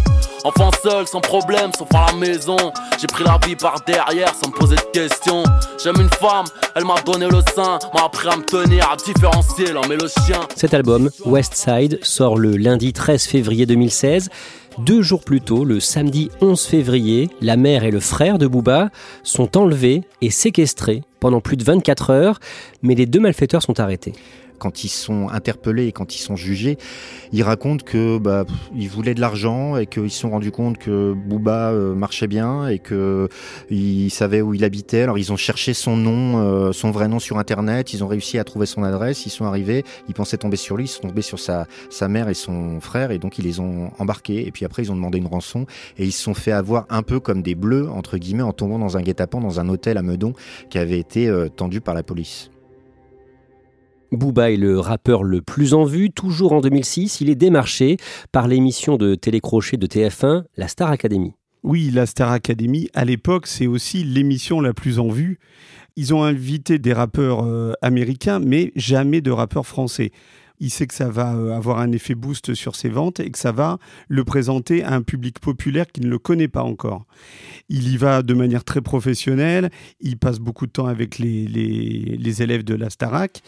Enfant 0.43 0.71
seul, 0.83 1.07
sans 1.07 1.21
problème, 1.21 1.71
sauf 1.77 1.87
à 1.93 2.07
la 2.07 2.17
maison 2.17 2.57
J'ai 2.99 3.07
pris 3.07 3.23
la 3.23 3.39
vie 3.45 3.55
par 3.55 3.81
derrière 3.85 4.33
sans 4.33 4.49
me 4.49 4.53
poser 4.53 4.75
de 4.75 4.81
questions 4.91 5.43
J'aime 5.83 5.97
une 5.99 6.09
femme, 6.09 6.45
elle 6.75 6.85
m'a 6.85 6.99
donné 7.01 7.27
le 7.27 7.41
sein 7.55 7.77
M'a 7.93 8.05
appris 8.05 8.27
à 8.27 8.35
me 8.37 8.43
tenir, 8.43 8.89
à 8.91 8.95
différencier 8.95 9.71
l'homme 9.71 9.91
et 9.91 9.97
le 9.97 10.07
chien 10.07 10.39
Cet 10.55 10.73
album, 10.73 11.09
West 11.25 11.53
Side, 11.53 11.99
sort 12.01 12.37
le 12.37 12.57
lundi 12.57 12.91
13 12.91 13.25
février 13.25 13.65
2016. 13.65 14.29
Deux 14.79 15.01
jours 15.01 15.23
plus 15.23 15.41
tôt, 15.41 15.65
le 15.65 15.79
samedi 15.79 16.31
11 16.39 16.59
février, 16.65 17.29
la 17.41 17.57
mère 17.57 17.83
et 17.83 17.91
le 17.91 17.99
frère 17.99 18.37
de 18.37 18.47
Booba 18.47 18.89
sont 19.21 19.57
enlevés 19.57 20.01
et 20.21 20.31
séquestrés 20.31 21.03
pendant 21.19 21.41
plus 21.41 21.57
de 21.57 21.63
24 21.63 22.09
heures, 22.09 22.39
mais 22.81 22.95
les 22.95 23.05
deux 23.05 23.19
malfaiteurs 23.19 23.61
sont 23.61 23.79
arrêtés. 23.79 24.13
Quand 24.61 24.83
ils 24.83 24.89
sont 24.89 25.27
interpellés 25.29 25.87
et 25.87 25.91
quand 25.91 26.13
ils 26.13 26.19
sont 26.19 26.35
jugés, 26.35 26.77
ils 27.33 27.41
racontent 27.41 27.83
que 27.83 28.19
bah, 28.19 28.45
ils 28.75 28.87
voulaient 28.87 29.15
de 29.15 29.19
l'argent 29.19 29.75
et 29.75 29.87
qu'ils 29.87 30.11
se 30.11 30.19
sont 30.19 30.29
rendus 30.29 30.51
compte 30.51 30.77
que 30.77 31.13
Booba 31.13 31.71
euh, 31.71 31.95
marchait 31.95 32.27
bien 32.27 32.67
et 32.67 32.77
que 32.77 33.27
ils 33.71 34.11
savaient 34.11 34.41
où 34.41 34.53
il 34.53 34.63
habitait. 34.63 35.01
Alors 35.01 35.17
ils 35.17 35.33
ont 35.33 35.37
cherché 35.37 35.73
son 35.73 35.97
nom, 35.97 36.37
euh, 36.37 36.73
son 36.73 36.91
vrai 36.91 37.07
nom 37.07 37.17
sur 37.17 37.39
internet. 37.39 37.91
Ils 37.93 38.03
ont 38.03 38.07
réussi 38.07 38.37
à 38.37 38.43
trouver 38.43 38.67
son 38.67 38.83
adresse. 38.83 39.25
Ils 39.25 39.31
sont 39.31 39.45
arrivés. 39.45 39.83
Ils 40.07 40.13
pensaient 40.13 40.37
tomber 40.37 40.57
sur 40.57 40.77
lui. 40.77 40.85
Ils 40.85 40.89
sont 40.89 41.07
tombés 41.07 41.23
sur 41.23 41.39
sa 41.39 41.65
sa 41.89 42.07
mère 42.07 42.29
et 42.29 42.35
son 42.35 42.79
frère 42.81 43.09
et 43.09 43.17
donc 43.17 43.39
ils 43.39 43.45
les 43.45 43.59
ont 43.59 43.89
embarqués. 43.97 44.45
Et 44.45 44.51
puis 44.51 44.63
après 44.63 44.83
ils 44.83 44.91
ont 44.91 44.95
demandé 44.95 45.17
une 45.17 45.25
rançon 45.25 45.65
et 45.97 46.05
ils 46.05 46.11
se 46.11 46.21
sont 46.21 46.35
fait 46.35 46.51
avoir 46.51 46.85
un 46.89 47.01
peu 47.01 47.19
comme 47.19 47.41
des 47.41 47.55
bleus 47.55 47.89
entre 47.89 48.19
guillemets 48.19 48.43
en 48.43 48.53
tombant 48.53 48.77
dans 48.77 48.95
un 48.95 49.01
guet-apens 49.01 49.41
dans 49.41 49.59
un 49.59 49.69
hôtel 49.69 49.97
à 49.97 50.03
Meudon 50.03 50.33
qui 50.69 50.77
avait 50.77 50.99
été 50.99 51.27
euh, 51.27 51.49
tendu 51.49 51.81
par 51.81 51.95
la 51.95 52.03
police. 52.03 52.51
Booba 54.11 54.51
est 54.51 54.57
le 54.57 54.79
rappeur 54.79 55.23
le 55.23 55.41
plus 55.41 55.73
en 55.73 55.85
vue. 55.85 56.11
Toujours 56.11 56.51
en 56.51 56.61
2006, 56.61 57.21
il 57.21 57.29
est 57.29 57.35
démarché 57.35 57.97
par 58.31 58.47
l'émission 58.47 58.97
de 58.97 59.15
télécrochet 59.15 59.77
de 59.77 59.87
TF1, 59.87 60.43
la 60.57 60.67
Star 60.67 60.91
Academy. 60.91 61.33
Oui, 61.63 61.91
la 61.93 62.05
Star 62.05 62.31
Academy, 62.31 62.89
à 62.93 63.05
l'époque, 63.05 63.47
c'est 63.47 63.67
aussi 63.67 64.03
l'émission 64.03 64.59
la 64.59 64.73
plus 64.73 64.99
en 64.99 65.07
vue. 65.07 65.39
Ils 65.95 66.13
ont 66.13 66.23
invité 66.23 66.77
des 66.77 66.91
rappeurs 66.91 67.45
euh, 67.45 67.73
américains, 67.81 68.39
mais 68.39 68.71
jamais 68.75 69.21
de 69.21 69.31
rappeurs 69.31 69.67
français. 69.67 70.11
Il 70.61 70.69
sait 70.69 70.85
que 70.85 70.93
ça 70.93 71.09
va 71.09 71.33
euh, 71.33 71.57
avoir 71.57 71.79
un 71.79 71.91
effet 71.91 72.13
boost 72.13 72.53
sur 72.53 72.75
ses 72.75 72.89
ventes 72.89 73.19
et 73.19 73.31
que 73.31 73.39
ça 73.39 73.51
va 73.51 73.79
le 74.07 74.23
présenter 74.23 74.83
à 74.83 74.93
un 74.93 75.01
public 75.01 75.39
populaire 75.39 75.87
qui 75.91 76.01
ne 76.01 76.07
le 76.07 76.19
connaît 76.19 76.47
pas 76.47 76.61
encore. 76.61 77.05
Il 77.67 77.91
y 77.91 77.97
va 77.97 78.21
de 78.21 78.35
manière 78.35 78.63
très 78.63 78.79
professionnelle, 78.79 79.71
il 80.01 80.17
passe 80.17 80.37
beaucoup 80.37 80.67
de 80.67 80.71
temps 80.71 80.85
avec 80.85 81.17
les, 81.17 81.47
les, 81.47 82.15
les 82.19 82.43
élèves 82.43 82.63
de 82.63 82.75
la 82.75 82.91
Starac. 82.91 83.41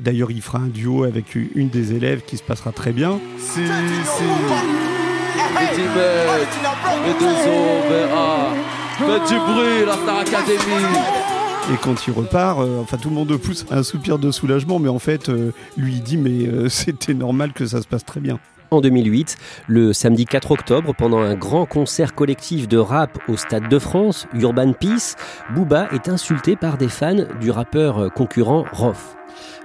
D'ailleurs, 0.00 0.30
il 0.30 0.42
fera 0.42 0.58
un 0.58 0.68
duo 0.68 1.02
avec 1.02 1.34
une 1.34 1.70
des 1.70 1.92
élèves 1.92 2.22
qui 2.24 2.36
se 2.36 2.44
passera 2.44 2.70
très 2.70 2.92
bien. 2.92 3.18
Les 3.56 3.66
deux 7.18 7.36
Faites 9.00 9.28
du 9.28 9.38
bruit, 9.38 9.86
la 9.86 9.94
Star 9.94 10.18
Academy 10.20 11.29
Et 11.72 11.76
quand 11.76 12.08
il 12.08 12.12
repart, 12.12 12.58
euh, 12.58 12.80
enfin 12.80 12.96
tout 12.96 13.10
le 13.10 13.14
monde 13.14 13.36
pousse 13.36 13.64
un 13.70 13.84
soupir 13.84 14.18
de 14.18 14.32
soulagement, 14.32 14.80
mais 14.80 14.88
en 14.88 14.98
fait, 14.98 15.28
euh, 15.28 15.52
lui 15.76 15.94
il 15.94 16.02
dit 16.02 16.16
mais 16.16 16.48
euh, 16.48 16.68
c'était 16.68 17.14
normal 17.14 17.52
que 17.52 17.64
ça 17.64 17.80
se 17.80 17.86
passe 17.86 18.04
très 18.04 18.18
bien. 18.18 18.40
En 18.72 18.80
2008, 18.80 19.36
le 19.68 19.92
samedi 19.92 20.24
4 20.24 20.50
octobre, 20.50 20.94
pendant 20.96 21.18
un 21.18 21.36
grand 21.36 21.66
concert 21.66 22.14
collectif 22.14 22.66
de 22.66 22.76
rap 22.76 23.18
au 23.28 23.36
Stade 23.36 23.68
de 23.68 23.78
France, 23.78 24.26
Urban 24.34 24.72
Peace, 24.72 25.14
Booba 25.54 25.88
est 25.92 26.08
insulté 26.08 26.56
par 26.56 26.76
des 26.76 26.88
fans 26.88 27.24
du 27.40 27.50
rappeur 27.52 28.12
concurrent 28.14 28.64
Rof. 28.72 29.16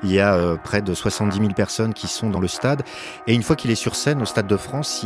Il 0.04 0.12
y 0.12 0.20
a 0.20 0.36
euh, 0.36 0.56
près 0.62 0.82
de 0.82 0.94
70 0.94 1.38
000 1.38 1.50
personnes 1.54 1.94
qui 1.94 2.08
sont 2.08 2.30
dans 2.30 2.40
le 2.40 2.48
stade. 2.48 2.84
Et 3.28 3.34
une 3.34 3.44
fois 3.44 3.56
qu'il 3.56 3.72
est 3.72 3.76
sur 3.76 3.96
scène 3.96 4.22
au 4.22 4.26
Stade 4.26 4.48
de 4.48 4.58
France, 4.58 5.06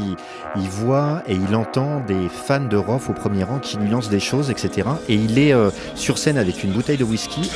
il, 0.56 0.70
voit 0.70 1.22
et 1.28 1.36
il 1.36 1.56
entend 1.56 2.00
des 2.02 2.30
fans 2.30 2.60
de 2.60 2.78
Rof 2.78 3.10
au 3.10 3.14
premier 3.14 3.44
rang 3.44 3.60
qui 3.60 3.78
lui 3.78 3.90
lancent 3.90 4.10
des 4.10 4.20
choses, 4.20 4.50
etc. 4.50 4.90
Et 5.08 5.16
il 5.16 5.40
est 5.40 5.54
euh, 5.54 5.72
sur 5.96 6.18
scène 6.18 6.38
avec 6.38 6.64
une 6.64 6.72
bouteille 6.72 6.98
de 6.98 7.04
whisky. 7.04 7.52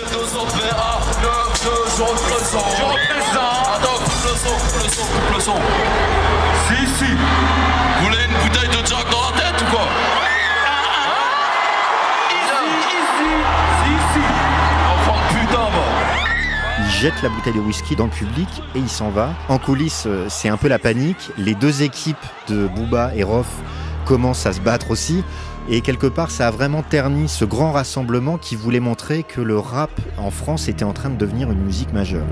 Jette 17.03 17.22
la 17.22 17.27
bouteille 17.27 17.55
de 17.55 17.60
whisky 17.60 17.98
dans 17.98 18.05
le 18.05 18.12
public 18.12 18.48
et 18.75 18.79
il 18.79 18.88
s'en 18.88 19.10
va. 19.10 19.33
En 19.50 19.57
coulisses, 19.57 20.05
euh, 20.07 20.27
c'est 20.29 20.48
un 20.48 20.55
peu 20.55 20.69
la 20.69 20.79
panique. 20.79 21.31
Les 21.38 21.53
deux 21.53 21.83
équipes 21.83 22.15
de 22.48 22.65
Booba 22.65 23.13
et 23.13 23.24
Rof 23.24 23.62
commencent 24.05 24.45
à 24.45 24.53
se 24.53 24.62
battre 24.62 24.89
aussi. 24.89 25.22
Et 25.69 25.81
quelque 25.81 26.07
part, 26.07 26.31
ça 26.31 26.48
a 26.48 26.51
vraiment 26.51 26.81
terni 26.81 27.27
ce 27.27 27.43
grand 27.43 27.74
rassemblement 27.74 28.38
qui 28.38 28.55
voulait 28.55 28.79
montrer 28.79 29.24
que 29.24 29.41
le 29.41 29.60
rap 29.60 29.91
en 30.17 30.31
France 30.31 30.69
était 30.69 30.86
en 30.86 30.93
train 30.93 31.10
de 31.10 31.17
devenir 31.17 31.51
une 31.51 31.62
musique 31.62 31.91
majeure. 31.91 32.25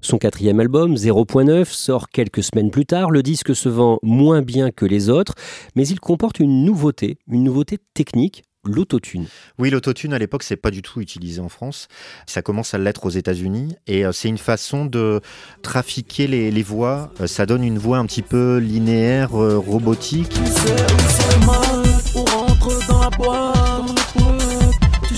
Son 0.00 0.18
quatrième 0.18 0.58
album, 0.58 0.94
0.9, 0.94 1.66
sort 1.66 2.08
quelques 2.08 2.42
semaines 2.42 2.72
plus 2.72 2.86
tard. 2.86 3.12
Le 3.12 3.22
disque 3.22 3.54
se 3.54 3.68
vend 3.68 4.00
moins 4.02 4.42
bien 4.42 4.72
que 4.72 4.86
les 4.86 5.08
autres, 5.08 5.34
mais 5.76 5.86
il 5.86 6.00
comporte 6.00 6.40
une 6.40 6.64
nouveauté, 6.64 7.18
une 7.28 7.44
nouveauté 7.44 7.78
technique, 7.94 8.42
l'autotune. 8.64 9.26
Oui, 9.58 9.70
l'autotune 9.70 10.12
à 10.12 10.18
l'époque, 10.18 10.42
c'est 10.42 10.56
pas 10.56 10.70
du 10.70 10.82
tout 10.82 11.00
utilisé 11.00 11.40
en 11.40 11.48
France. 11.48 11.88
Ça 12.26 12.42
commence 12.42 12.74
à 12.74 12.78
l'être 12.78 13.06
aux 13.06 13.10
États-Unis 13.10 13.76
et 13.86 14.04
euh, 14.04 14.12
c'est 14.12 14.28
une 14.28 14.38
façon 14.38 14.84
de 14.84 15.20
trafiquer 15.62 16.26
les, 16.26 16.50
les 16.50 16.62
voix. 16.62 17.12
Euh, 17.20 17.26
ça 17.26 17.46
donne 17.46 17.64
une 17.64 17.78
voix 17.78 17.98
un 17.98 18.06
petit 18.06 18.22
peu 18.22 18.58
linéaire, 18.58 19.40
euh, 19.40 19.58
robotique. 19.58 20.38
On 22.14 22.24
rentre 22.24 22.88
dans 22.88 23.00
la 23.00 23.10
boîte 23.10 23.69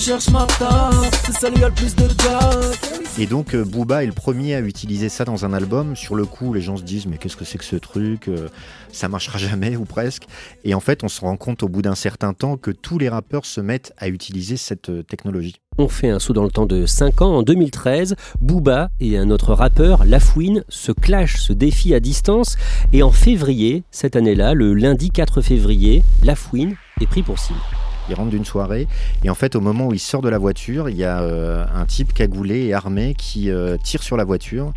Tu 0.02 0.09
cherches 0.09 0.30
ma 0.30 0.44
table 0.47 0.97
C'est 1.25 1.32
ça 1.32 1.49
lui 1.49 1.62
a 1.62 1.68
le 1.68 1.75
plus 1.75 1.94
de 1.94 2.09
jack 2.09 3.21
Et 3.21 3.26
donc 3.26 3.54
euh, 3.54 3.64
Booba 3.64 4.02
est 4.02 4.06
le 4.06 4.12
premier 4.12 4.56
à 4.56 4.61
utiliser 4.61 5.09
ça 5.09 5.25
dans 5.25 5.44
un 5.44 5.52
album. 5.52 5.94
Sur 5.94 6.16
le 6.16 6.25
coup, 6.25 6.52
les 6.52 6.61
gens 6.61 6.76
se 6.76 6.82
disent 6.82 7.06
mais 7.06 7.18
qu'est-ce 7.18 7.37
que 7.37 7.44
c'est 7.44 7.56
que 7.56 7.64
ce 7.64 7.76
truc 7.76 8.26
Euh, 8.26 8.49
Ça 8.90 9.09
marchera 9.09 9.38
jamais 9.38 9.76
ou 9.76 9.85
presque. 9.85 10.25
Et 10.64 10.75
en 10.75 10.80
fait, 10.80 11.04
on 11.04 11.09
se 11.09 11.21
rend 11.21 11.37
compte 11.37 11.62
au 11.62 11.68
bout 11.68 11.82
d'un 11.82 11.94
certain 11.94 12.32
temps 12.35 12.56
que 12.56 12.73
tous 12.73 12.99
les 12.99 13.09
rappeurs 13.09 13.47
se 13.47 13.61
mettent 13.61 13.92
à 13.97 14.09
utiliser 14.09 14.56
cette 14.56 14.88
euh, 14.88 15.04
technologie. 15.04 15.54
On 15.78 15.87
fait 15.87 16.11
un 16.11 16.18
saut 16.18 16.32
dans 16.32 16.42
le 16.42 16.50
temps 16.50 16.66
de 16.66 16.85
5 16.85 17.23
ans. 17.23 17.37
En 17.37 17.42
2013, 17.44 18.16
Booba 18.40 18.90
et 18.99 19.16
un 19.16 19.30
autre 19.30 19.54
rappeur, 19.54 20.04
Lafouine, 20.04 20.64
se 20.68 20.90
clashent, 20.90 21.40
se 21.40 21.52
défient 21.52 21.94
à 21.94 22.00
distance. 22.00 22.56
Et 22.92 23.04
en 23.04 23.12
février, 23.12 23.85
cette 23.92 24.16
année-là, 24.16 24.54
le 24.54 24.75
lundi 24.75 25.11
4 25.12 25.42
février, 25.42 26.02
Lafouine 26.25 26.75
est 27.00 27.06
pris 27.06 27.23
pour 27.23 27.38
cible. 27.38 27.61
Il 28.09 28.14
rentre 28.14 28.30
d'une 28.30 28.44
soirée 28.44 28.88
et 29.25 29.30
en 29.30 29.35
fait, 29.35 29.56
au 29.56 29.61
moment 29.61 29.87
où 29.87 29.92
il 29.92 29.99
sort 29.99 30.23
de 30.23 30.28
la 30.28 30.38
voiture, 30.38 30.88
il 30.88 30.97
y 30.97 31.04
a 31.04 31.21
euh, 31.21 31.64
un 31.75 31.85
type 31.87 32.12
cagoulé 32.12 32.66
et 32.66 32.75
armé 32.75 33.14
qui 33.16 33.50
euh, 33.50 33.76
tire 33.82 34.02
sur 34.02 34.16
la 34.16 34.25
voiture. 34.25 34.73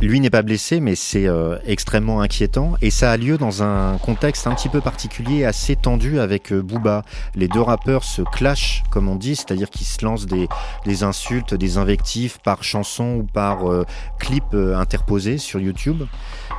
Lui 0.00 0.20
n'est 0.20 0.30
pas 0.30 0.42
blessé, 0.42 0.80
mais 0.80 0.94
c'est 0.94 1.26
euh, 1.26 1.56
extrêmement 1.66 2.20
inquiétant 2.20 2.74
et 2.80 2.90
ça 2.90 3.12
a 3.12 3.16
lieu 3.16 3.38
dans 3.38 3.62
un 3.62 3.98
contexte 3.98 4.46
un 4.46 4.54
petit 4.54 4.68
peu 4.68 4.80
particulier, 4.80 5.44
assez 5.44 5.76
tendu 5.76 6.20
avec 6.20 6.52
Booba. 6.52 7.04
Les 7.34 7.48
deux 7.48 7.60
rappeurs 7.60 8.04
se 8.04 8.22
clashent, 8.22 8.82
comme 8.90 9.08
on 9.08 9.16
dit, 9.16 9.36
c'est-à-dire 9.36 9.70
qu'ils 9.70 9.86
se 9.86 10.04
lancent 10.04 10.26
des, 10.26 10.48
des 10.86 11.02
insultes, 11.02 11.54
des 11.54 11.78
invectives 11.78 12.38
par 12.42 12.64
chanson 12.64 13.16
ou 13.16 13.22
par 13.22 13.60
clip 14.18 14.54
interposé 14.54 15.38
sur 15.38 15.60
YouTube. 15.60 16.02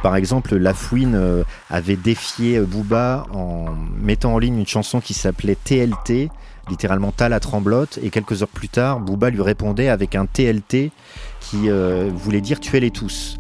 Par 0.02 0.16
exemple, 0.16 0.56
Lafouine 0.56 1.14
euh, 1.16 1.44
avait 1.70 1.96
défié 1.96 2.60
Booba 2.60 3.28
en 3.34 3.66
mettant 4.02 4.34
en 4.34 4.40
ligne 4.40 4.58
une 4.58 4.68
chanson 4.68 5.00
qui 5.00 5.14
s'appelait 5.14 5.56
TLT, 5.56 6.11
littéralement 6.70 7.12
Tal 7.12 7.34
à 7.34 7.40
tremblote, 7.40 8.00
et 8.02 8.10
quelques 8.10 8.42
heures 8.42 8.48
plus 8.48 8.70
tard, 8.70 9.00
Booba 9.00 9.30
lui 9.30 9.42
répondait 9.42 9.90
avec 9.90 10.16
un 10.16 10.26
TLT 10.26 10.92
qui 11.40 11.70
euh, 11.70 12.10
voulait 12.14 12.42
dire 12.42 12.60
tuez-les 12.60 12.92
tous. 12.92 13.38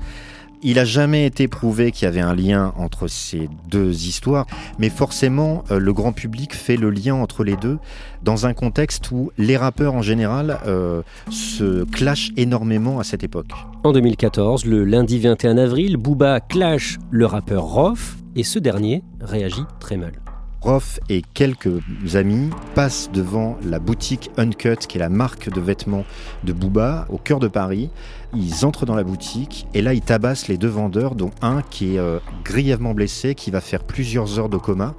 Il 0.64 0.78
a 0.78 0.86
jamais 0.86 1.26
été 1.26 1.48
prouvé 1.48 1.92
qu'il 1.92 2.06
y 2.06 2.08
avait 2.08 2.22
un 2.22 2.36
lien 2.36 2.72
entre 2.78 3.08
ces 3.08 3.50
deux 3.68 4.06
histoires, 4.06 4.46
mais 4.78 4.90
forcément, 4.90 5.64
euh, 5.72 5.80
le 5.80 5.92
grand 5.92 6.14
public 6.14 6.54
fait 6.54 6.78
le 6.78 6.92
lien 6.92 7.16
entre 7.16 7.44
les 7.44 7.56
deux 7.56 7.80
dans 8.22 8.46
un 8.46 8.54
contexte 8.54 9.10
où 9.10 9.32
les 9.40 9.58
rappeurs 9.58 9.96
en 9.96 10.04
général 10.04 10.60
euh, 10.68 11.02
se 11.32 11.84
clashent 11.86 12.32
énormément 12.38 13.00
à 13.00 13.04
cette 13.04 13.24
époque. 13.24 13.52
En 13.84 13.92
2014, 13.92 14.66
le 14.66 14.84
lundi 14.84 15.18
21 15.18 15.58
avril, 15.58 15.98
Booba 15.98 16.40
clash 16.40 17.00
le 17.10 17.26
rappeur 17.26 17.64
Rof 17.64 18.18
et 18.36 18.44
ce 18.44 18.60
dernier 18.60 19.02
réagit 19.20 19.66
très 19.80 19.98
mal. 19.98 20.14
Rof 20.62 21.00
et 21.10 21.24
quelques 21.34 21.82
amis 22.14 22.52
passent 22.76 23.10
devant 23.12 23.58
la 23.64 23.80
boutique 23.80 24.30
Uncut, 24.38 24.78
qui 24.88 24.98
est 24.98 25.00
la 25.00 25.10
marque 25.10 25.50
de 25.50 25.60
vêtements 25.60 26.06
de 26.44 26.54
Booba, 26.54 27.08
au 27.10 27.18
cœur 27.18 27.40
de 27.40 27.48
Paris. 27.48 27.90
Ils 28.36 28.64
entrent 28.64 28.86
dans 28.86 28.94
la 28.94 29.04
boutique 29.04 29.66
et 29.74 29.82
là, 29.82 29.96
ils 29.96 30.02
tabassent 30.02 30.48
les 30.48 30.58
deux 30.58 30.68
vendeurs, 30.68 31.16
dont 31.16 31.32
un 31.42 31.64
qui 31.64 31.96
est 31.96 32.00
euh, 32.00 32.20
grièvement 32.44 32.94
blessé, 32.94 33.34
qui 33.34 33.50
va 33.50 33.60
faire 33.60 33.84
plusieurs 33.84 34.38
heures 34.38 34.50
de 34.50 34.58
coma. 34.58 34.94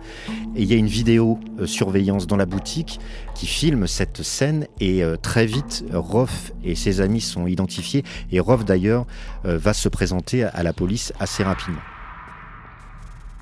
Et 0.56 0.62
il 0.62 0.68
y 0.68 0.74
a 0.74 0.76
une 0.76 0.88
vidéo 0.88 1.38
euh, 1.60 1.66
surveillance 1.66 2.26
dans 2.26 2.36
la 2.36 2.46
boutique 2.46 2.98
qui 3.36 3.46
filme 3.46 3.86
cette 3.86 4.24
scène 4.24 4.66
et 4.80 5.04
euh, 5.04 5.16
très 5.16 5.46
vite, 5.46 5.84
Rof 5.92 6.52
et 6.64 6.74
ses 6.74 7.00
amis 7.00 7.20
sont 7.20 7.46
identifiés 7.46 8.02
et 8.32 8.40
Rof 8.40 8.64
d'ailleurs 8.64 9.06
va 9.44 9.72
se 9.72 9.88
présenter 9.88 10.44
à 10.44 10.62
la 10.62 10.72
police 10.72 11.12
assez 11.20 11.42
rapidement. 11.42 11.80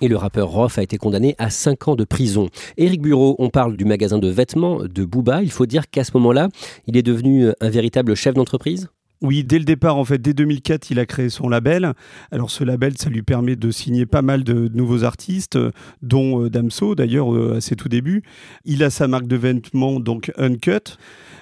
Et 0.00 0.08
le 0.08 0.16
rappeur 0.16 0.48
Rof 0.48 0.78
a 0.78 0.82
été 0.82 0.96
condamné 0.96 1.34
à 1.38 1.50
5 1.50 1.88
ans 1.88 1.96
de 1.96 2.04
prison. 2.04 2.48
Éric 2.76 3.02
Bureau, 3.02 3.36
on 3.38 3.50
parle 3.50 3.76
du 3.76 3.84
magasin 3.84 4.18
de 4.18 4.28
vêtements 4.28 4.84
de 4.84 5.04
Booba. 5.04 5.42
Il 5.42 5.50
faut 5.50 5.66
dire 5.66 5.90
qu'à 5.90 6.04
ce 6.04 6.12
moment-là, 6.14 6.48
il 6.86 6.96
est 6.96 7.02
devenu 7.02 7.48
un 7.60 7.70
véritable 7.70 8.14
chef 8.14 8.34
d'entreprise? 8.34 8.88
Oui, 9.22 9.44
dès 9.44 9.58
le 9.58 9.66
départ, 9.66 9.98
en 9.98 10.04
fait, 10.06 10.16
dès 10.16 10.32
2004, 10.32 10.90
il 10.90 10.98
a 10.98 11.04
créé 11.04 11.28
son 11.28 11.50
label. 11.50 11.92
Alors, 12.30 12.50
ce 12.50 12.64
label, 12.64 12.96
ça 12.96 13.10
lui 13.10 13.20
permet 13.20 13.54
de 13.54 13.70
signer 13.70 14.06
pas 14.06 14.22
mal 14.22 14.44
de 14.44 14.70
nouveaux 14.72 15.04
artistes, 15.04 15.56
euh, 15.56 15.72
dont 16.00 16.44
euh, 16.44 16.48
Damso, 16.48 16.94
d'ailleurs, 16.94 17.34
euh, 17.34 17.56
à 17.56 17.60
ses 17.60 17.76
tout 17.76 17.90
débuts. 17.90 18.22
Il 18.64 18.82
a 18.82 18.88
sa 18.88 19.08
marque 19.08 19.26
de 19.26 19.36
vêtements, 19.36 20.00
donc 20.00 20.32
Uncut, 20.38 20.96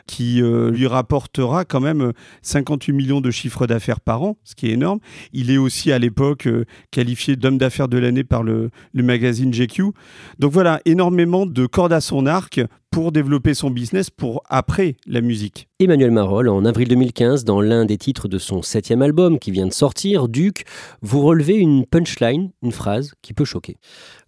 qui 0.08 0.42
euh, 0.42 0.70
lui 0.70 0.88
rapportera 0.88 1.64
quand 1.64 1.80
même 1.80 2.00
euh, 2.00 2.12
58 2.42 2.92
millions 2.92 3.20
de 3.20 3.30
chiffres 3.30 3.66
d'affaires 3.66 4.00
par 4.00 4.22
an, 4.22 4.36
ce 4.42 4.56
qui 4.56 4.68
est 4.68 4.72
énorme. 4.72 4.98
Il 5.32 5.50
est 5.52 5.58
aussi 5.58 5.92
à 5.92 5.98
l'époque 5.98 6.48
euh, 6.48 6.64
qualifié 6.90 7.36
d'homme 7.36 7.58
d'affaires 7.58 7.88
de 7.88 7.98
l'année 7.98 8.24
par 8.24 8.42
le, 8.42 8.70
le 8.94 9.02
magazine 9.02 9.52
GQ. 9.52 9.92
Donc 10.38 10.52
voilà, 10.52 10.80
énormément 10.86 11.46
de 11.46 11.66
cordes 11.66 11.92
à 11.92 12.00
son 12.00 12.26
arc 12.26 12.60
pour 12.90 13.12
développer 13.12 13.52
son 13.52 13.70
business 13.70 14.08
pour 14.08 14.42
après 14.48 14.96
la 15.06 15.20
musique. 15.20 15.68
Emmanuel 15.78 16.10
Marolles, 16.10 16.48
en 16.48 16.64
avril 16.64 16.88
2015, 16.88 17.44
dans 17.44 17.60
l'un 17.60 17.84
des 17.84 17.98
titres 17.98 18.28
de 18.28 18.38
son 18.38 18.62
septième 18.62 19.02
album 19.02 19.38
qui 19.38 19.50
vient 19.50 19.66
de 19.66 19.72
sortir, 19.72 20.26
Duc, 20.28 20.64
vous 21.02 21.20
relevez 21.20 21.56
une 21.56 21.84
punchline, 21.84 22.50
une 22.62 22.72
phrase 22.72 23.12
qui 23.20 23.34
peut 23.34 23.44
choquer. 23.44 23.76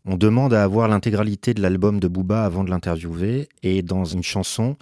On 0.05 0.17
demande 0.17 0.53
à 0.53 0.63
avoir 0.63 0.89
l'intégralité 0.89 1.55
de 1.55 1.63
l'album 1.63 2.01
de 2.01 2.09
Booba 2.09 2.45
avant 2.45 2.65
de 2.65 2.71
l'interviewer 2.71 3.49
et 3.63 3.83
dans 3.83 4.05
une 4.05 4.23
chanson, 4.23 4.77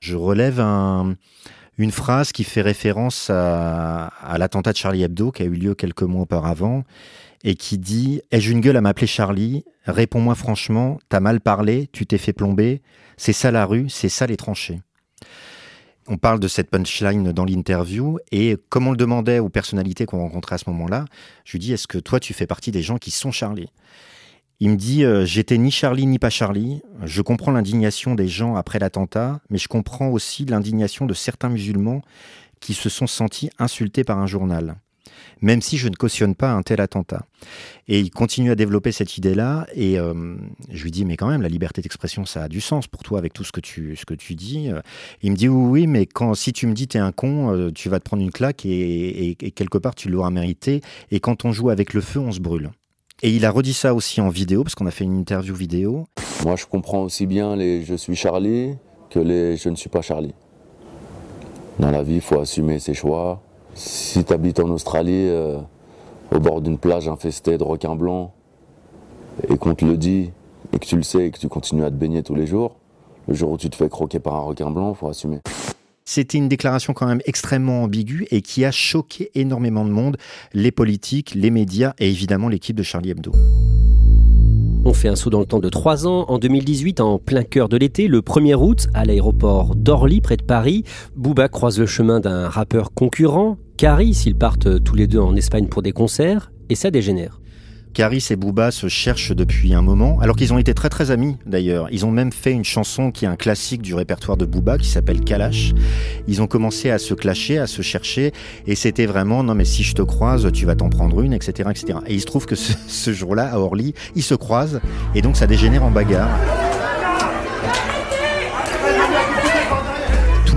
je 0.00 0.14
relève 0.16 0.60
un- 0.60 1.14
une 1.78 1.90
phrase 1.92 2.32
qui 2.32 2.44
fait 2.44 2.62
référence 2.62 3.28
à, 3.30 4.06
à 4.06 4.38
l'attentat 4.38 4.72
de 4.72 4.76
Charlie 4.78 5.02
Hebdo 5.02 5.30
qui 5.30 5.42
a 5.42 5.46
eu 5.46 5.50
lieu 5.54 5.74
quelques 5.74 6.02
mois 6.02 6.22
auparavant 6.22 6.84
et 7.44 7.54
qui 7.54 7.76
dit 7.78 8.22
Ai-je 8.30 8.50
une 8.50 8.60
gueule 8.60 8.76
à 8.76 8.80
m'appeler 8.80 9.06
Charlie? 9.06 9.64
Réponds-moi 9.86 10.34
franchement, 10.34 10.98
t'as 11.08 11.20
mal 11.20 11.40
parlé, 11.40 11.88
tu 11.92 12.06
t'es 12.06 12.18
fait 12.18 12.32
plomber, 12.32 12.82
c'est 13.16 13.32
ça 13.34 13.50
la 13.50 13.66
rue, 13.66 13.88
c'est 13.88 14.08
ça 14.08 14.26
les 14.26 14.36
tranchées. 14.36 14.80
On 16.08 16.18
parle 16.18 16.38
de 16.40 16.48
cette 16.48 16.70
punchline 16.70 17.32
dans 17.32 17.44
l'interview 17.44 18.18
et 18.30 18.56
comme 18.68 18.86
on 18.86 18.92
le 18.92 18.96
demandait 18.96 19.40
aux 19.40 19.48
personnalités 19.48 20.06
qu'on 20.06 20.18
rencontrait 20.20 20.54
à 20.54 20.58
ce 20.58 20.70
moment-là, 20.70 21.04
je 21.44 21.52
lui 21.52 21.58
dis 21.58 21.72
Est-ce 21.72 21.88
que 21.88 21.98
toi 21.98 22.20
tu 22.20 22.32
fais 22.32 22.46
partie 22.46 22.70
des 22.70 22.82
gens 22.82 22.96
qui 22.96 23.10
sont 23.10 23.32
Charlie? 23.32 23.68
Il 24.60 24.70
me 24.70 24.76
dit 24.76 25.04
euh, 25.04 25.24
J'étais 25.26 25.58
ni 25.58 25.70
Charlie 25.70 26.06
ni 26.06 26.18
pas 26.18 26.30
Charlie. 26.30 26.80
Je 27.04 27.22
comprends 27.22 27.52
l'indignation 27.52 28.14
des 28.14 28.28
gens 28.28 28.56
après 28.56 28.78
l'attentat, 28.78 29.40
mais 29.50 29.58
je 29.58 29.68
comprends 29.68 30.08
aussi 30.08 30.44
l'indignation 30.44 31.06
de 31.06 31.14
certains 31.14 31.50
musulmans 31.50 32.02
qui 32.60 32.72
se 32.72 32.88
sont 32.88 33.06
sentis 33.06 33.50
insultés 33.58 34.02
par 34.02 34.18
un 34.18 34.26
journal, 34.26 34.76
même 35.42 35.60
si 35.60 35.76
je 35.76 35.88
ne 35.88 35.94
cautionne 35.94 36.34
pas 36.34 36.52
un 36.52 36.62
tel 36.62 36.80
attentat. 36.80 37.26
Et 37.86 38.00
il 38.00 38.10
continue 38.10 38.50
à 38.50 38.54
développer 38.54 38.92
cette 38.92 39.18
idée-là, 39.18 39.66
et 39.74 39.98
euh, 39.98 40.36
je 40.70 40.84
lui 40.84 40.90
dis 40.90 41.04
Mais 41.04 41.18
quand 41.18 41.28
même, 41.28 41.42
la 41.42 41.50
liberté 41.50 41.82
d'expression, 41.82 42.24
ça 42.24 42.44
a 42.44 42.48
du 42.48 42.62
sens 42.62 42.86
pour 42.86 43.02
toi 43.02 43.18
avec 43.18 43.34
tout 43.34 43.44
ce 43.44 43.52
que 43.52 43.60
tu, 43.60 43.94
ce 43.94 44.06
que 44.06 44.14
tu 44.14 44.34
dis. 44.34 44.70
Il 45.20 45.32
me 45.32 45.36
dit 45.36 45.48
Oui, 45.48 45.82
oui, 45.82 45.86
mais 45.86 46.06
quand, 46.06 46.32
si 46.34 46.54
tu 46.54 46.66
me 46.66 46.72
dis 46.72 46.88
T'es 46.88 46.98
un 46.98 47.12
con, 47.12 47.54
euh, 47.54 47.70
tu 47.70 47.90
vas 47.90 47.98
te 48.00 48.04
prendre 48.04 48.22
une 48.22 48.32
claque, 48.32 48.64
et, 48.64 49.36
quelque 49.54 49.76
part, 49.76 49.94
tu 49.94 50.08
l'auras 50.08 50.30
mérité. 50.30 50.80
Et 51.10 51.20
quand 51.20 51.44
on 51.44 51.52
joue 51.52 51.68
avec 51.68 51.92
le 51.92 52.00
feu, 52.00 52.20
on 52.20 52.32
se 52.32 52.40
brûle. 52.40 52.70
Et 53.22 53.30
il 53.30 53.46
a 53.46 53.50
redit 53.50 53.72
ça 53.72 53.94
aussi 53.94 54.20
en 54.20 54.28
vidéo, 54.28 54.62
parce 54.62 54.74
qu'on 54.74 54.86
a 54.86 54.90
fait 54.90 55.04
une 55.04 55.16
interview 55.16 55.54
vidéo. 55.54 56.04
Moi, 56.44 56.56
je 56.56 56.66
comprends 56.66 57.02
aussi 57.02 57.24
bien 57.24 57.56
les 57.56 57.82
je 57.82 57.94
suis 57.94 58.14
Charlie 58.14 58.74
que 59.08 59.18
les 59.18 59.56
je 59.56 59.70
ne 59.70 59.74
suis 59.74 59.88
pas 59.88 60.02
Charlie. 60.02 60.34
Dans 61.78 61.90
la 61.90 62.02
vie, 62.02 62.16
il 62.16 62.20
faut 62.20 62.38
assumer 62.38 62.78
ses 62.78 62.92
choix. 62.92 63.40
Si 63.74 64.22
tu 64.22 64.32
habites 64.34 64.60
en 64.60 64.68
Australie, 64.68 65.28
euh, 65.28 65.58
au 66.30 66.40
bord 66.40 66.60
d'une 66.60 66.76
plage 66.76 67.08
infestée 67.08 67.56
de 67.56 67.64
requins 67.64 67.96
blancs, 67.96 68.32
et 69.48 69.56
qu'on 69.56 69.74
te 69.74 69.86
le 69.86 69.96
dit, 69.96 70.30
et 70.74 70.78
que 70.78 70.84
tu 70.84 70.96
le 70.96 71.02
sais, 71.02 71.26
et 71.26 71.30
que 71.30 71.38
tu 71.38 71.48
continues 71.48 71.84
à 71.84 71.90
te 71.90 71.96
baigner 71.96 72.22
tous 72.22 72.34
les 72.34 72.46
jours, 72.46 72.76
le 73.28 73.34
jour 73.34 73.50
où 73.50 73.56
tu 73.56 73.70
te 73.70 73.76
fais 73.76 73.88
croquer 73.88 74.18
par 74.18 74.34
un 74.34 74.40
requin 74.40 74.70
blanc, 74.70 74.90
il 74.90 74.96
faut 74.96 75.08
assumer. 75.08 75.40
C'était 76.08 76.38
une 76.38 76.48
déclaration 76.48 76.92
quand 76.92 77.06
même 77.06 77.20
extrêmement 77.26 77.82
ambiguë 77.82 78.28
et 78.30 78.40
qui 78.40 78.64
a 78.64 78.70
choqué 78.70 79.32
énormément 79.34 79.84
de 79.84 79.90
monde, 79.90 80.16
les 80.54 80.70
politiques, 80.70 81.34
les 81.34 81.50
médias 81.50 81.94
et 81.98 82.08
évidemment 82.08 82.48
l'équipe 82.48 82.76
de 82.76 82.84
Charlie 82.84 83.10
Hebdo. 83.10 83.32
On 84.84 84.94
fait 84.94 85.08
un 85.08 85.16
saut 85.16 85.30
dans 85.30 85.40
le 85.40 85.46
temps 85.46 85.58
de 85.58 85.68
3 85.68 86.06
ans. 86.06 86.26
En 86.28 86.38
2018, 86.38 87.00
en 87.00 87.18
plein 87.18 87.42
cœur 87.42 87.68
de 87.68 87.76
l'été, 87.76 88.06
le 88.06 88.20
1er 88.20 88.54
août, 88.54 88.86
à 88.94 89.04
l'aéroport 89.04 89.74
d'Orly, 89.74 90.20
près 90.20 90.36
de 90.36 90.44
Paris, 90.44 90.84
Booba 91.16 91.48
croise 91.48 91.80
le 91.80 91.86
chemin 91.86 92.20
d'un 92.20 92.48
rappeur 92.48 92.94
concurrent, 92.94 93.58
Caris. 93.76 94.22
Ils 94.26 94.36
partent 94.36 94.84
tous 94.84 94.94
les 94.94 95.08
deux 95.08 95.18
en 95.18 95.34
Espagne 95.34 95.66
pour 95.66 95.82
des 95.82 95.90
concerts 95.90 96.52
et 96.68 96.76
ça 96.76 96.92
dégénère. 96.92 97.40
Caris 97.96 98.26
et 98.28 98.36
Booba 98.36 98.72
se 98.72 98.88
cherchent 98.88 99.32
depuis 99.32 99.72
un 99.72 99.80
moment, 99.80 100.20
alors 100.20 100.36
qu'ils 100.36 100.52
ont 100.52 100.58
été 100.58 100.74
très 100.74 100.90
très 100.90 101.10
amis 101.10 101.38
d'ailleurs. 101.46 101.88
Ils 101.90 102.04
ont 102.04 102.10
même 102.10 102.30
fait 102.30 102.52
une 102.52 102.62
chanson 102.62 103.10
qui 103.10 103.24
est 103.24 103.28
un 103.28 103.36
classique 103.36 103.80
du 103.80 103.94
répertoire 103.94 104.36
de 104.36 104.44
Booba 104.44 104.76
qui 104.76 104.86
s'appelle 104.86 105.22
Kalash. 105.22 105.72
Ils 106.28 106.42
ont 106.42 106.46
commencé 106.46 106.90
à 106.90 106.98
se 106.98 107.14
clasher, 107.14 107.56
à 107.56 107.66
se 107.66 107.80
chercher, 107.80 108.32
et 108.66 108.74
c'était 108.74 109.06
vraiment 109.06 109.42
non 109.42 109.54
mais 109.54 109.64
si 109.64 109.82
je 109.82 109.94
te 109.94 110.02
croise, 110.02 110.52
tu 110.52 110.66
vas 110.66 110.74
t'en 110.74 110.90
prendre 110.90 111.22
une, 111.22 111.32
etc., 111.32 111.70
etc. 111.70 112.00
Et 112.06 112.12
il 112.12 112.20
se 112.20 112.26
trouve 112.26 112.44
que 112.44 112.54
ce, 112.54 112.74
ce 112.86 113.14
jour-là 113.14 113.50
à 113.50 113.58
Orly, 113.58 113.94
ils 114.14 114.22
se 114.22 114.34
croisent, 114.34 114.82
et 115.14 115.22
donc 115.22 115.38
ça 115.38 115.46
dégénère 115.46 115.82
en 115.82 115.90
bagarre. 115.90 116.38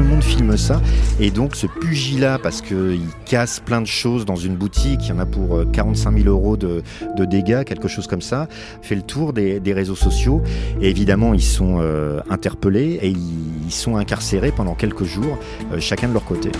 Monde 0.09 0.23
filme 0.23 0.57
ça, 0.57 0.81
et 1.19 1.31
donc 1.31 1.55
ce 1.55 1.67
pugilat, 1.67 2.39
parce 2.41 2.61
qu'il 2.61 3.01
casse 3.25 3.59
plein 3.59 3.81
de 3.81 3.87
choses 3.87 4.25
dans 4.25 4.35
une 4.35 4.55
boutique, 4.55 5.01
il 5.03 5.09
y 5.09 5.11
en 5.11 5.19
a 5.19 5.25
pour 5.25 5.57
euh, 5.57 5.65
45 5.65 6.17
000 6.17 6.29
euros 6.29 6.57
de, 6.57 6.81
dégâts, 7.25 7.63
quelque 7.63 7.87
chose 7.87 8.07
comme 8.07 8.21
ça, 8.21 8.47
fait 8.81 8.95
le 8.95 9.01
tour 9.01 9.33
des, 9.33 9.61
réseaux 9.73 9.95
sociaux. 9.95 10.41
Et 10.81 10.89
évidemment, 10.89 11.33
ils 11.33 11.43
sont 11.43 11.77
euh, 11.79 12.21
interpellés 12.29 12.99
et 13.01 13.09
ils, 13.09 13.19
ils 13.65 13.71
sont 13.71 13.97
incarcérés 13.97 14.51
pendant 14.51 14.73
quelques 14.73 15.03
jours, 15.03 15.37
euh, 15.71 15.79
chacun 15.79 16.07
de 16.07 16.13
leur 16.13 16.25
côté. 16.25 16.51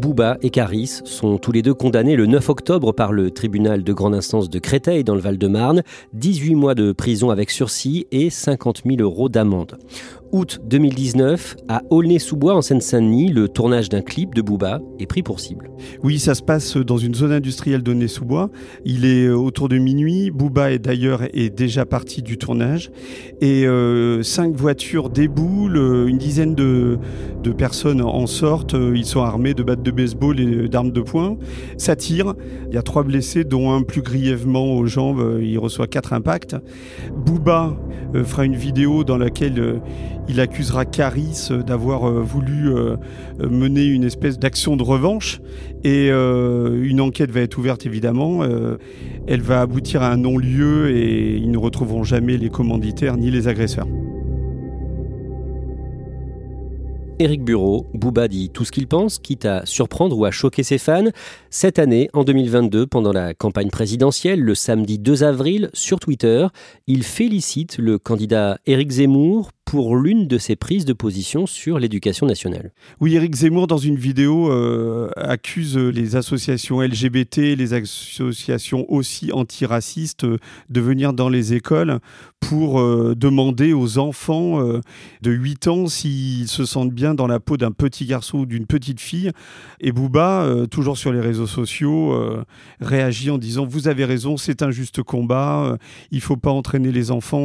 Booba 0.00 0.38
et 0.40 0.48
Caris 0.48 1.02
sont 1.04 1.36
tous 1.36 1.52
les 1.52 1.60
deux 1.60 1.74
condamnés 1.74 2.16
le 2.16 2.24
9 2.24 2.48
octobre 2.48 2.92
par 2.92 3.12
le 3.12 3.30
tribunal 3.30 3.84
de 3.84 3.92
grande 3.92 4.14
instance 4.14 4.48
de 4.48 4.58
Créteil 4.58 5.04
dans 5.04 5.14
le 5.14 5.20
Val-de-Marne, 5.20 5.82
18 6.14 6.54
mois 6.54 6.74
de 6.74 6.92
prison 6.92 7.28
avec 7.28 7.50
sursis 7.50 8.06
et 8.10 8.30
50 8.30 8.82
000 8.86 9.02
euros 9.02 9.28
d'amende. 9.28 9.76
Août 10.32 10.60
2019, 10.64 11.56
à 11.66 11.82
Aulnay-sous-Bois 11.90 12.54
en 12.54 12.62
Seine-Saint-Denis, 12.62 13.32
le 13.32 13.48
tournage 13.48 13.88
d'un 13.88 14.00
clip 14.00 14.32
de 14.32 14.42
Booba 14.42 14.78
est 15.00 15.06
pris 15.06 15.24
pour 15.24 15.40
cible. 15.40 15.72
Oui, 16.04 16.20
ça 16.20 16.36
se 16.36 16.42
passe 16.42 16.76
dans 16.76 16.98
une 16.98 17.16
zone 17.16 17.32
industrielle 17.32 17.82
d'Aulnay-sous-Bois. 17.82 18.48
Il 18.84 19.04
est 19.04 19.24
euh, 19.24 19.34
autour 19.34 19.68
de 19.68 19.76
minuit. 19.78 20.30
Booba 20.30 20.70
est 20.70 20.78
d'ailleurs 20.78 21.22
est 21.34 21.50
déjà 21.50 21.84
parti 21.84 22.22
du 22.22 22.38
tournage. 22.38 22.92
Et 23.40 23.66
euh, 23.66 24.22
cinq 24.22 24.54
voitures 24.54 25.10
déboulent, 25.10 25.76
euh, 25.76 26.06
une 26.06 26.18
dizaine 26.18 26.54
de, 26.54 26.98
personnes 27.58 28.00
en 28.00 28.28
sortent. 28.28 28.76
Ils 28.94 29.04
sont 29.04 29.22
armés 29.22 29.54
de 29.54 29.64
battes 29.64 29.82
de 29.82 29.90
baseball 29.90 30.38
et 30.38 30.68
d'armes 30.68 30.92
de 30.92 31.00
poing. 31.00 31.38
Ça 31.76 31.96
tire. 31.96 32.34
Il 32.68 32.74
y 32.74 32.78
a 32.78 32.82
trois 32.82 33.02
blessés, 33.02 33.42
dont 33.42 33.72
un 33.72 33.82
plus 33.82 34.02
grièvement 34.02 34.74
aux 34.74 34.86
jambes. 34.86 35.40
Il 35.42 35.58
reçoit 35.58 35.88
quatre 35.88 36.12
impacts. 36.12 36.54
Booba 37.16 37.76
fera 38.24 38.44
une 38.44 38.54
vidéo 38.54 39.02
dans 39.02 39.18
laquelle 39.18 39.80
il 40.28 40.40
accusera 40.40 40.84
Caris 40.84 41.48
euh, 41.50 41.62
d'avoir 41.62 42.08
euh, 42.08 42.20
voulu 42.20 42.74
euh, 42.74 42.96
mener 43.40 43.84
une 43.84 44.04
espèce 44.04 44.38
d'action 44.38 44.76
de 44.76 44.82
revanche. 44.82 45.40
Et 45.82 46.08
une 46.08 47.00
enquête 47.00 47.30
va 47.30 47.40
être 47.40 47.56
ouverte 47.56 47.86
évidemment. 47.86 48.42
Elle 49.26 49.40
va 49.40 49.62
aboutir 49.62 50.02
à 50.02 50.10
un 50.10 50.18
non-lieu 50.18 50.94
et 50.94 51.36
ils 51.38 51.50
ne 51.50 51.56
retrouveront 51.56 52.04
jamais 52.04 52.36
les 52.36 52.50
commanditaires 52.50 53.16
ni 53.16 53.30
les 53.30 53.48
agresseurs. 53.48 53.86
Éric 57.20 57.44
Bureau, 57.44 57.86
Booba 57.92 58.28
dit 58.28 58.48
tout 58.48 58.64
ce 58.64 58.72
qu'il 58.72 58.86
pense, 58.86 59.18
quitte 59.18 59.44
à 59.44 59.66
surprendre 59.66 60.16
ou 60.16 60.24
à 60.24 60.30
choquer 60.30 60.62
ses 60.62 60.78
fans. 60.78 61.10
Cette 61.50 61.78
année, 61.78 62.08
en 62.14 62.24
2022, 62.24 62.86
pendant 62.86 63.12
la 63.12 63.34
campagne 63.34 63.68
présidentielle, 63.68 64.40
le 64.40 64.54
samedi 64.54 64.98
2 64.98 65.22
avril, 65.22 65.68
sur 65.74 66.00
Twitter, 66.00 66.46
il 66.86 67.02
félicite 67.02 67.76
le 67.76 67.98
candidat 67.98 68.56
Éric 68.64 68.90
Zemmour 68.90 69.50
pour 69.70 69.96
l'une 69.96 70.26
de 70.26 70.36
ses 70.36 70.56
prises 70.56 70.84
de 70.84 70.92
position 70.92 71.46
sur 71.46 71.78
l'éducation 71.78 72.26
nationale. 72.26 72.72
Oui, 72.98 73.14
Éric 73.14 73.36
Zemmour, 73.36 73.68
dans 73.68 73.78
une 73.78 73.94
vidéo, 73.94 74.50
euh, 74.50 75.10
accuse 75.14 75.76
les 75.76 76.16
associations 76.16 76.80
LGBT, 76.80 77.54
les 77.56 77.72
associations 77.72 78.84
aussi 78.90 79.30
antiracistes 79.32 80.24
euh, 80.24 80.38
de 80.70 80.80
venir 80.80 81.12
dans 81.12 81.28
les 81.28 81.54
écoles 81.54 82.00
pour 82.40 82.80
euh, 82.80 83.14
demander 83.16 83.72
aux 83.72 83.98
enfants 83.98 84.58
de 85.22 85.30
8 85.30 85.68
ans 85.68 85.86
s'ils 85.86 86.48
se 86.48 86.64
sentent 86.64 86.92
dans 87.14 87.26
la 87.26 87.40
peau 87.40 87.56
d'un 87.56 87.72
petit 87.72 88.06
garçon 88.06 88.38
ou 88.38 88.46
d'une 88.46 88.66
petite 88.66 89.00
fille. 89.00 89.30
Et 89.80 89.92
Booba, 89.92 90.42
euh, 90.42 90.66
toujours 90.66 90.98
sur 90.98 91.12
les 91.12 91.20
réseaux 91.20 91.46
sociaux, 91.46 92.12
euh, 92.12 92.44
réagit 92.80 93.30
en 93.30 93.38
disant 93.38 93.66
Vous 93.66 93.88
avez 93.88 94.04
raison, 94.04 94.36
c'est 94.36 94.62
un 94.62 94.70
juste 94.70 95.02
combat, 95.02 95.64
euh, 95.64 95.76
il 96.10 96.16
ne 96.16 96.22
faut 96.22 96.36
pas 96.36 96.50
entraîner 96.50 96.92
les 96.92 97.10
enfants 97.10 97.40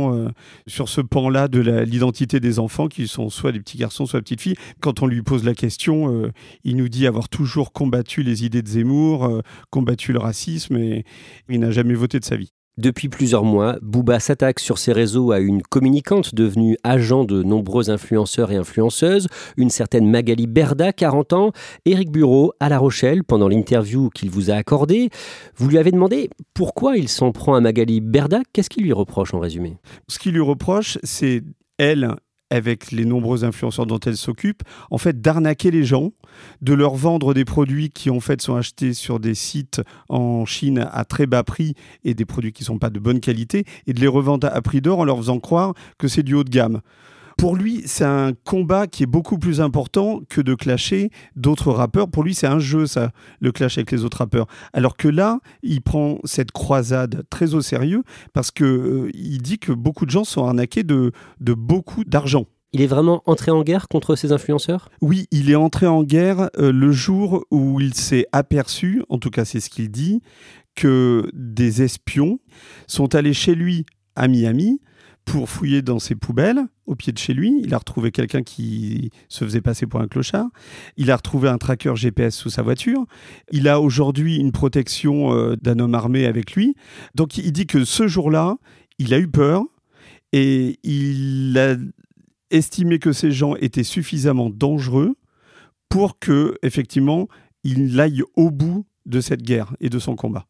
sur 0.68 0.90
ce 0.90 1.02
pan-là 1.02 1.48
de 1.48 1.60
l'identité 1.60 2.40
des 2.40 2.60
enfants, 2.60 2.88
qui 2.88 3.08
sont 3.08 3.30
soit 3.30 3.52
des 3.52 3.60
petits 3.60 3.78
garçons, 3.78 4.06
soit 4.06 4.20
des 4.20 4.24
petites 4.24 4.42
filles. 4.42 4.56
Quand 4.80 5.02
on 5.02 5.08
lui 5.08 5.22
pose 5.22 5.44
la 5.44 5.54
question, 5.54 6.32
il 6.64 6.76
nous 6.76 6.90
dit 6.90 7.08
avoir 7.08 7.30
toujours 7.30 7.72
combattu 7.72 8.24
les 8.24 8.46
idées 8.46 8.62
de 8.62 8.68
Zemmour, 8.68 9.42
combattu 9.70 10.14
le 10.14 10.20
racisme, 10.20 10.78
et 10.78 11.06
il 11.50 11.60
n'a 11.60 11.72
jamais 11.72 11.96
voté 11.96 12.20
de 12.20 12.26
sa 12.26 12.36
vie. 12.36 12.55
Depuis 12.78 13.08
plusieurs 13.08 13.46
mois, 13.46 13.78
Booba 13.82 14.20
s'attaque 14.20 14.60
sur 14.60 14.78
ses 14.78 14.92
réseaux 14.92 15.32
à 15.32 15.40
une 15.40 15.62
communicante 15.62 16.36
devenue 16.36 16.78
agent 16.84 17.24
de 17.24 17.42
nombreux 17.42 17.90
influenceurs 17.90 18.52
et 18.52 18.58
influenceuses, 18.58 19.30
une 19.56 19.70
certaine 19.70 20.10
Magali 20.10 20.46
Berda, 20.46 20.92
40 20.92 21.32
ans. 21.32 21.52
Éric 21.86 22.12
Bureau, 22.12 22.52
à 22.60 22.68
La 22.68 22.78
Rochelle, 22.78 23.24
pendant 23.24 23.48
l'interview 23.48 24.10
qu'il 24.10 24.30
vous 24.30 24.52
a 24.52 24.56
accordée, 24.56 25.10
vous 25.56 25.70
lui 25.70 25.78
avez 25.78 25.92
demandé 25.92 26.30
pourquoi 26.54 26.98
il 26.98 27.08
s'en 27.08 27.32
prend 27.32 27.56
à 27.56 27.62
Magali 27.62 28.02
Berda. 28.02 28.42
Qu'est-ce 28.52 28.70
qu'il 28.70 28.84
lui 28.84 28.92
reproche 28.92 29.34
en 29.34 29.40
résumé? 29.40 29.78
Ce 30.10 30.20
qu'il 30.20 30.34
lui 30.34 30.42
reproche, 30.42 30.98
c'est 31.02 31.44
elle, 31.78 32.16
avec 32.50 32.92
les 32.92 33.06
nombreux 33.06 33.44
influenceurs 33.44 33.86
dont 33.86 34.00
elle 34.00 34.18
s'occupe, 34.18 34.64
en 34.92 34.98
fait 34.98 35.22
d'arnaquer 35.22 35.72
les 35.72 35.84
gens, 35.84 36.12
de 36.62 36.74
leur 36.74 36.96
vendre 36.96 37.34
des 37.34 37.46
produits 37.46 37.90
qui 37.90 38.10
en 38.10 38.20
fait 38.20 38.42
sont 38.42 38.56
achetés 38.56 38.94
sur 38.94 39.20
des 39.20 39.36
sites 39.36 39.82
en 40.10 40.46
Chine 40.46 40.88
à 40.92 41.06
très 41.06 41.26
bas 41.26 41.44
prix 41.44 41.74
et 42.04 42.14
des 42.14 42.26
produits 42.26 42.54
qui 42.54 42.64
ne 42.64 42.68
sont 42.68 42.80
pas 42.80 42.90
de 42.90 43.00
bonne 43.00 43.20
qualité, 43.20 43.66
et 43.88 43.94
de 43.94 44.00
les 44.00 44.08
revendre 44.08 44.48
à 44.52 44.62
prix 44.62 44.82
d'or 44.82 45.00
en 45.00 45.04
leur 45.04 45.18
faisant 45.18 45.40
croire 45.40 45.74
que 45.98 46.08
c'est 46.08 46.24
du 46.24 46.34
haut 46.34 46.44
de 46.44 46.50
gamme. 46.50 46.82
Pour 47.38 47.56
lui, 47.56 47.84
c'est 47.86 48.06
un 48.06 48.32
combat 48.34 48.88
qui 48.88 49.04
est 49.04 49.08
beaucoup 49.08 49.38
plus 49.38 49.60
important 49.60 50.22
que 50.30 50.42
de 50.42 50.56
clasher 50.56 51.12
d'autres 51.36 51.72
rappeurs. 51.72 52.10
Pour 52.10 52.24
lui, 52.24 52.34
c'est 52.34 52.48
un 52.48 52.60
jeu, 52.60 52.88
ça, 52.88 53.12
le 53.40 53.52
clash 53.52 53.78
avec 53.78 53.92
les 53.92 54.06
autres 54.06 54.20
rappeurs. 54.20 54.48
Alors 54.74 54.96
que 54.96 55.08
là, 55.08 55.40
il 55.62 55.82
prend 55.82 56.20
cette 56.24 56.52
croisade 56.52 57.24
très 57.30 57.54
au 57.54 57.62
sérieux 57.62 58.04
parce 58.34 58.52
que 58.52 58.64
euh, 58.64 59.12
il 59.14 59.42
dit 59.42 59.60
que 59.60 59.74
beaucoup 59.74 60.06
de 60.06 60.12
gens 60.12 60.24
sont 60.24 60.46
arnaqués 60.46 60.84
de, 60.84 61.12
de 61.42 61.54
beaucoup 61.54 62.04
d'argent. 62.06 62.46
Il 62.72 62.82
est 62.82 62.88
vraiment 62.88 63.22
entré 63.26 63.52
en 63.52 63.64
guerre 63.64 63.88
contre 63.88 64.16
ces 64.16 64.32
influenceurs? 64.34 64.90
Oui, 65.02 65.28
il 65.32 65.50
est 65.50 65.56
entré 65.56 65.88
en 65.88 66.04
guerre 66.04 66.50
euh, 66.58 66.72
le 66.72 66.92
jour 66.92 67.46
où 67.52 67.80
il 67.80 67.94
s'est 67.94 68.26
aperçu, 68.32 69.02
en 69.10 69.18
tout 69.18 69.30
cas 69.30 69.46
c'est 69.46 69.60
ce 69.60 69.70
qu'il 69.70 69.90
dit, 69.90 70.22
que 70.76 71.30
des 71.34 71.84
espions 71.84 72.40
sont 72.88 73.16
allés 73.16 73.34
chez 73.34 73.56
lui 73.56 73.86
à 74.18 74.28
Miami 74.28 74.82
pour 75.26 75.50
fouiller 75.50 75.82
dans 75.82 76.00
ses 76.00 76.16
poubelles 76.16 76.62
au 76.86 76.96
pied 76.96 77.12
de 77.12 77.18
chez 77.18 77.34
lui. 77.34 77.60
Il 77.64 77.74
a 77.74 77.80
retrouvé 77.80 78.12
quelqu'un 78.12 78.44
qui 78.44 79.10
se 79.28 79.44
faisait 79.44 79.62
passer 79.62 79.88
pour 79.88 80.00
un 80.00 80.08
clochard. 80.08 80.48
Il 80.98 81.12
a 81.12 81.16
retrouvé 81.16 81.50
un 81.50 81.58
tracker 81.58 81.96
GPS 81.96 82.36
sous 82.36 82.50
sa 82.50 82.62
voiture. 82.62 83.06
Il 83.52 83.68
a 83.68 83.82
aujourd'hui 83.82 84.38
une 84.38 84.52
protection 84.52 85.34
euh, 85.34 85.56
d'un 85.58 85.80
homme 85.80 85.96
armé 85.96 86.26
avec 86.26 86.54
lui. 86.54 86.76
Donc 87.16 87.38
il 87.38 87.52
dit 87.52 87.66
que 87.66 87.84
ce 87.84 88.08
jour-là, 88.08 88.58
il 89.00 89.14
a 89.14 89.20
eu 89.20 89.28
peur 89.28 89.64
et 90.32 90.80
il 90.84 91.58
a 91.58 91.76
estimé 92.52 93.00
que 93.00 93.12
ces 93.12 93.32
gens 93.32 93.56
étaient 93.56 93.84
suffisamment 93.84 94.50
dangereux 94.50 95.16
pour 95.90 96.20
que, 96.20 96.58
effectivement, 96.62 97.28
il 97.64 98.00
aille 98.00 98.22
au 98.36 98.52
bout 98.52 98.86
de 99.06 99.22
cette 99.22 99.42
guerre 99.42 99.76
et 99.80 99.90
de 99.90 100.00
son 100.00 100.16
combat. 100.16 100.46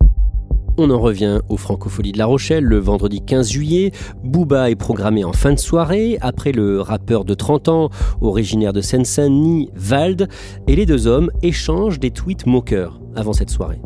On 0.77 0.89
en 0.89 0.99
revient 0.99 1.39
aux 1.47 1.55
Francopholies 1.55 2.11
de 2.11 2.17
La 2.17 2.25
Rochelle 2.25 2.65
le 2.65 2.79
vendredi 2.79 3.21
15 3.21 3.49
juillet. 3.49 3.91
Booba 4.23 4.69
est 4.69 4.75
programmé 4.75 5.23
en 5.23 5.31
fin 5.31 5.53
de 5.53 5.59
soirée 5.59 6.17
après 6.19 6.51
le 6.51 6.81
rappeur 6.81 7.23
de 7.23 7.33
30 7.33 7.69
ans, 7.69 7.89
originaire 8.19 8.73
de 8.73 8.81
Seine-Saint-Denis, 8.81 9.69
Vald, 9.73 10.27
et 10.67 10.75
les 10.75 10.85
deux 10.85 11.07
hommes 11.07 11.31
échangent 11.41 11.99
des 11.99 12.11
tweets 12.11 12.45
moqueurs 12.45 12.99
avant 13.15 13.31
cette 13.31 13.49
soirée. 13.51 13.79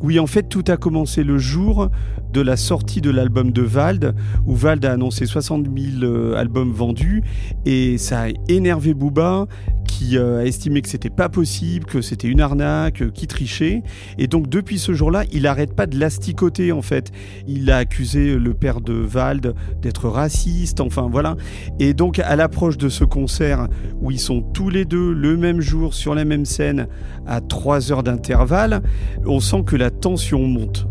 Oui, 0.00 0.18
en 0.18 0.26
fait, 0.26 0.48
tout 0.48 0.64
a 0.68 0.76
commencé 0.76 1.24
le 1.24 1.38
jour 1.38 1.88
de 2.32 2.40
la 2.40 2.56
sortie 2.56 3.00
de 3.00 3.10
l'album 3.10 3.52
de 3.52 3.62
Vald, 3.62 4.14
où 4.46 4.54
Vald 4.54 4.84
a 4.84 4.92
annoncé 4.92 5.26
60 5.26 5.66
000 5.66 6.02
euh, 6.02 6.34
albums 6.36 6.72
vendus, 6.72 7.22
et 7.66 7.98
ça 7.98 8.22
a 8.22 8.28
énervé 8.48 8.94
Booba, 8.94 9.46
qui 9.86 10.16
euh, 10.16 10.40
a 10.40 10.44
estimé 10.44 10.80
que 10.80 10.88
c'était 10.88 11.10
pas 11.10 11.28
possible, 11.28 11.84
que 11.84 12.00
c'était 12.00 12.28
une 12.28 12.40
arnaque, 12.40 13.02
euh, 13.02 13.10
qui 13.10 13.26
trichait. 13.26 13.82
Et 14.18 14.26
donc, 14.26 14.48
depuis 14.48 14.78
ce 14.78 14.92
jour-là, 14.92 15.24
il 15.32 15.42
n'arrête 15.42 15.74
pas 15.74 15.86
de 15.86 15.98
l'asticoter, 15.98 16.72
en 16.72 16.82
fait. 16.82 17.12
Il 17.46 17.70
a 17.70 17.78
accusé 17.78 18.36
le 18.36 18.54
père 18.54 18.80
de 18.80 18.94
Vald 18.94 19.54
d'être 19.82 20.08
raciste, 20.08 20.80
enfin 20.80 21.08
voilà. 21.10 21.36
Et 21.78 21.92
donc, 21.92 22.18
à 22.18 22.36
l'approche 22.36 22.78
de 22.78 22.88
ce 22.88 23.04
concert, 23.04 23.68
où 24.00 24.10
ils 24.10 24.20
sont 24.20 24.40
tous 24.40 24.70
les 24.70 24.84
deux 24.84 25.12
le 25.12 25.36
même 25.36 25.60
jour 25.60 25.94
sur 25.94 26.14
la 26.14 26.24
même 26.24 26.44
scène, 26.44 26.88
à 27.26 27.40
3 27.40 27.92
heures 27.92 28.02
d'intervalle, 28.02 28.82
on 29.26 29.40
sent 29.40 29.64
que 29.64 29.76
la 29.76 29.90
tension 29.90 30.46
monte. 30.46 30.86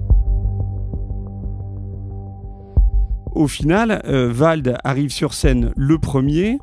Au 3.34 3.48
final, 3.48 4.02
euh, 4.06 4.30
Vald 4.32 4.78
arrive 4.84 5.10
sur 5.10 5.34
scène 5.34 5.72
le 5.78 5.98
premier, 5.98 6.60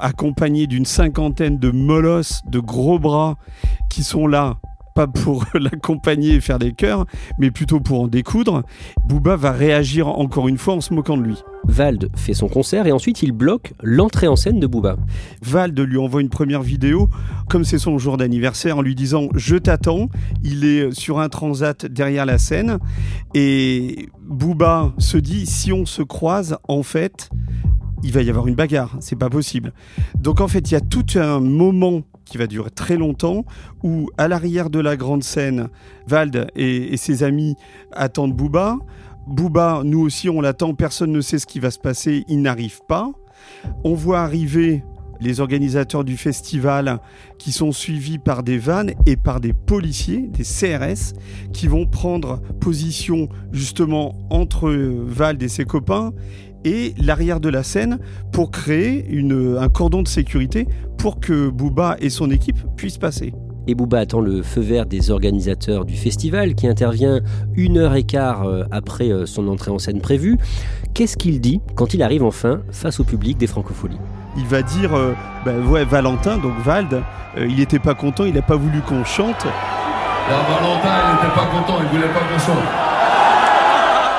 accompagné 0.00 0.66
d'une 0.66 0.84
cinquantaine 0.84 1.58
de 1.58 1.70
molosses, 1.70 2.42
de 2.46 2.58
gros 2.58 2.98
bras, 2.98 3.36
qui 3.88 4.02
sont 4.02 4.26
là, 4.26 4.58
pas 4.94 5.06
pour 5.06 5.44
l'accompagner 5.54 6.34
et 6.34 6.40
faire 6.40 6.58
des 6.58 6.72
chœurs, 6.72 7.06
mais 7.38 7.52
plutôt 7.52 7.78
pour 7.78 8.00
en 8.02 8.08
découdre. 8.08 8.62
Booba 9.06 9.36
va 9.36 9.52
réagir 9.52 10.08
encore 10.08 10.48
une 10.48 10.58
fois 10.58 10.74
en 10.74 10.80
se 10.80 10.92
moquant 10.92 11.16
de 11.16 11.22
lui. 11.22 11.36
Vald 11.68 12.10
fait 12.16 12.34
son 12.34 12.48
concert 12.48 12.86
et 12.86 12.92
ensuite 12.92 13.22
il 13.22 13.32
bloque 13.32 13.74
l'entrée 13.82 14.26
en 14.26 14.36
scène 14.36 14.58
de 14.58 14.66
Booba. 14.66 14.96
Vald 15.42 15.78
lui 15.78 15.98
envoie 15.98 16.20
une 16.20 16.30
première 16.30 16.62
vidéo, 16.62 17.08
comme 17.48 17.64
c'est 17.64 17.78
son 17.78 17.98
jour 17.98 18.16
d'anniversaire, 18.16 18.78
en 18.78 18.82
lui 18.82 18.94
disant 18.94 19.28
Je 19.34 19.56
t'attends. 19.56 20.08
Il 20.42 20.64
est 20.64 20.92
sur 20.92 21.20
un 21.20 21.28
transat 21.28 21.86
derrière 21.86 22.26
la 22.26 22.38
scène. 22.38 22.78
Et 23.34 24.08
Booba 24.26 24.94
se 24.98 25.18
dit 25.18 25.46
Si 25.46 25.72
on 25.72 25.86
se 25.86 26.02
croise, 26.02 26.56
en 26.66 26.82
fait, 26.82 27.30
il 28.02 28.12
va 28.12 28.22
y 28.22 28.30
avoir 28.30 28.48
une 28.48 28.54
bagarre. 28.54 28.96
C'est 29.00 29.16
pas 29.18 29.30
possible. 29.30 29.72
Donc 30.18 30.40
en 30.40 30.48
fait, 30.48 30.70
il 30.70 30.74
y 30.74 30.76
a 30.76 30.80
tout 30.80 31.06
un 31.16 31.40
moment 31.40 32.02
qui 32.24 32.38
va 32.38 32.46
durer 32.46 32.70
très 32.70 32.96
longtemps, 32.96 33.44
où 33.82 34.10
à 34.18 34.28
l'arrière 34.28 34.70
de 34.70 34.80
la 34.80 34.96
grande 34.96 35.24
scène, 35.24 35.68
Vald 36.06 36.48
et, 36.56 36.92
et 36.92 36.96
ses 36.96 37.22
amis 37.22 37.56
attendent 37.92 38.34
Booba. 38.34 38.76
Booba, 39.28 39.82
nous 39.84 40.00
aussi, 40.00 40.30
on 40.30 40.40
l'attend, 40.40 40.74
personne 40.74 41.12
ne 41.12 41.20
sait 41.20 41.38
ce 41.38 41.46
qui 41.46 41.60
va 41.60 41.70
se 41.70 41.78
passer, 41.78 42.24
il 42.28 42.40
n'arrive 42.40 42.80
pas. 42.88 43.12
On 43.84 43.92
voit 43.94 44.20
arriver 44.20 44.82
les 45.20 45.40
organisateurs 45.40 46.04
du 46.04 46.16
festival 46.16 47.00
qui 47.38 47.52
sont 47.52 47.72
suivis 47.72 48.18
par 48.18 48.42
des 48.42 48.56
vannes 48.56 48.92
et 49.04 49.16
par 49.16 49.40
des 49.40 49.52
policiers, 49.52 50.28
des 50.28 50.44
CRS, 50.44 51.14
qui 51.52 51.66
vont 51.66 51.86
prendre 51.86 52.40
position 52.60 53.28
justement 53.52 54.14
entre 54.30 54.70
Vald 54.70 55.42
et 55.42 55.48
ses 55.48 55.64
copains 55.64 56.12
et 56.64 56.94
l'arrière 56.98 57.40
de 57.40 57.48
la 57.48 57.62
scène 57.62 57.98
pour 58.32 58.50
créer 58.50 59.06
un 59.58 59.68
cordon 59.68 60.02
de 60.02 60.08
sécurité 60.08 60.66
pour 60.96 61.20
que 61.20 61.48
Booba 61.50 61.96
et 62.00 62.10
son 62.10 62.30
équipe 62.30 62.58
puissent 62.76 62.98
passer. 62.98 63.32
Et 63.70 63.74
Booba 63.74 63.98
attend 63.98 64.20
le 64.20 64.42
feu 64.42 64.62
vert 64.62 64.86
des 64.86 65.10
organisateurs 65.10 65.84
du 65.84 65.94
festival 65.94 66.54
qui 66.54 66.66
intervient 66.66 67.20
une 67.54 67.76
heure 67.76 67.94
et 67.94 68.02
quart 68.02 68.44
euh, 68.44 68.64
après 68.70 69.10
euh, 69.10 69.26
son 69.26 69.46
entrée 69.46 69.70
en 69.70 69.78
scène 69.78 70.00
prévue. 70.00 70.38
Qu'est-ce 70.94 71.18
qu'il 71.18 71.38
dit 71.42 71.60
quand 71.76 71.92
il 71.92 72.02
arrive 72.02 72.24
enfin 72.24 72.62
face 72.72 72.98
au 72.98 73.04
public 73.04 73.36
des 73.36 73.46
Francopholies? 73.46 73.98
Il 74.38 74.46
va 74.46 74.62
dire 74.62 74.96
euh, 74.96 75.12
ben 75.44 75.66
ouais, 75.66 75.84
Valentin, 75.84 76.38
donc 76.38 76.54
Vald, 76.64 76.94
euh, 76.94 77.46
il 77.46 77.56
n'était 77.56 77.78
pas 77.78 77.92
content, 77.92 78.24
il 78.24 78.32
n'a 78.32 78.40
pas 78.40 78.56
voulu 78.56 78.80
qu'on 78.80 79.04
chante. 79.04 79.44
Là, 79.44 80.36
Valentin, 80.48 80.88
il 80.88 81.14
n'était 81.16 81.34
pas 81.34 81.46
content, 81.46 81.78
il 81.82 81.88
voulait 81.94 82.08
pas 82.08 82.20
qu'on 82.20 82.38
chante. 82.38 82.64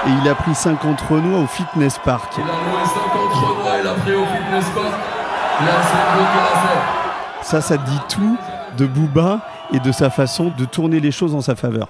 Et 0.05 0.11
il 0.21 0.29
a 0.29 0.35
pris 0.35 0.53
50 0.53 1.01
Renois 1.09 1.39
au 1.39 1.47
Fitness 1.47 1.99
Park. 2.05 2.33
Il 2.37 2.43
a 2.43 2.45
loué 2.45 2.85
50 2.85 3.33
Renois, 3.33 3.79
il 3.81 3.87
a 3.87 3.93
pris 3.93 4.13
au 4.13 4.25
fitness 4.25 4.65
park. 4.75 4.93
Il 5.61 5.67
a 5.67 5.71
essayé 5.71 6.03
de. 7.41 7.45
Ça, 7.45 7.61
ça 7.61 7.77
dit 7.77 7.99
tout 8.07 8.37
de 8.77 8.85
Booba 8.85 9.41
et 9.73 9.79
de 9.79 9.91
sa 9.91 10.09
façon 10.09 10.51
de 10.57 10.65
tourner 10.65 10.99
les 10.99 11.11
choses 11.11 11.35
en 11.35 11.41
sa 11.41 11.55
faveur. 11.55 11.89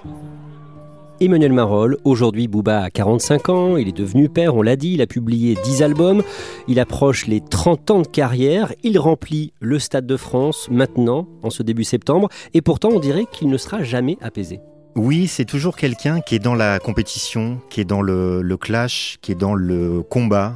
Emmanuel 1.20 1.52
Marolles, 1.52 1.98
aujourd'hui 2.04 2.48
Booba 2.48 2.84
a 2.84 2.90
45 2.90 3.48
ans, 3.50 3.76
il 3.76 3.88
est 3.88 3.96
devenu 3.96 4.30
père, 4.30 4.56
on 4.56 4.62
l'a 4.62 4.76
dit, 4.76 4.94
il 4.94 5.02
a 5.02 5.06
publié 5.06 5.54
10 5.64 5.82
albums, 5.82 6.22
il 6.66 6.80
approche 6.80 7.26
les 7.26 7.42
30 7.42 7.90
ans 7.90 8.00
de 8.00 8.06
carrière, 8.06 8.72
il 8.82 8.98
remplit 8.98 9.52
le 9.60 9.78
Stade 9.78 10.06
de 10.06 10.16
France 10.16 10.68
maintenant, 10.70 11.26
en 11.42 11.50
ce 11.50 11.62
début 11.62 11.84
septembre, 11.84 12.30
et 12.54 12.62
pourtant 12.62 12.88
on 12.90 13.00
dirait 13.00 13.26
qu'il 13.30 13.48
ne 13.50 13.58
sera 13.58 13.82
jamais 13.82 14.16
apaisé. 14.22 14.60
Oui, 14.96 15.28
c'est 15.28 15.44
toujours 15.44 15.76
quelqu'un 15.76 16.20
qui 16.20 16.34
est 16.34 16.40
dans 16.40 16.56
la 16.56 16.80
compétition, 16.80 17.60
qui 17.70 17.80
est 17.80 17.84
dans 17.84 18.02
le, 18.02 18.56
clash, 18.56 19.18
qui 19.22 19.30
est 19.30 19.36
dans 19.36 19.54
le 19.54 20.02
combat. 20.02 20.54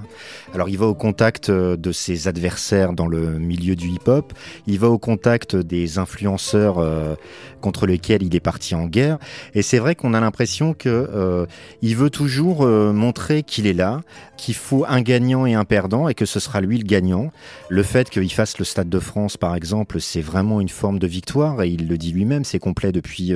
Alors 0.53 0.69
il 0.69 0.77
va 0.77 0.87
au 0.87 0.95
contact 0.95 1.51
euh, 1.51 1.77
de 1.77 1.93
ses 1.93 2.27
adversaires 2.27 2.95
dans 2.95 3.07
le 3.07 3.39
milieu 3.39 3.77
du 3.77 3.89
hip-hop, 3.89 4.33
il 4.67 4.81
va 4.81 4.89
au 4.89 4.99
contact 4.99 5.55
des 5.55 5.99
influenceurs 5.99 6.79
euh, 6.79 7.15
contre 7.61 7.87
lesquels 7.87 8.25
il 8.25 8.35
est 8.35 8.41
parti 8.41 8.75
en 8.75 8.87
guerre. 8.87 9.19
Et 9.55 9.63
c'est 9.63 9.79
vrai 9.79 9.95
qu'on 9.95 10.15
a 10.15 10.21
l'impression 10.21 10.75
que 10.75 10.89
euh, 10.89 11.47
il 11.81 11.97
veut 11.97 12.11
toujours 12.11 12.63
euh, 12.63 12.93
montrer 12.93 13.45
qu'il 13.45 13.69
est 13.69 13.73
là, 13.73 14.01
qu'il 14.37 14.55
faut 14.55 14.85
un 14.89 15.01
gagnant 15.01 15.47
et 15.47 15.55
un 15.55 15.65
perdant, 15.65 16.09
et 16.09 16.15
que 16.15 16.27
ce 16.27 16.41
sera 16.41 16.61
lui 16.61 16.79
le 16.79 16.85
gagnant. 16.85 17.31
Le 17.69 17.83
fait 17.85 18.11
qu'il 18.11 18.33
fasse 18.33 18.59
le 18.59 18.65
Stade 18.65 18.89
de 18.89 18.99
France, 18.99 19.37
par 19.37 19.55
exemple, 19.55 20.01
c'est 20.01 20.21
vraiment 20.21 20.61
une 20.61 20.69
forme 20.69 20.99
de 20.99 21.07
victoire, 21.07 21.63
et 21.63 21.69
il 21.69 21.89
le 21.89 21.97
dit 21.97 22.13
lui-même, 22.13 22.45
c'est 22.45 22.59
complet 22.59 22.91
depuis 22.91 23.33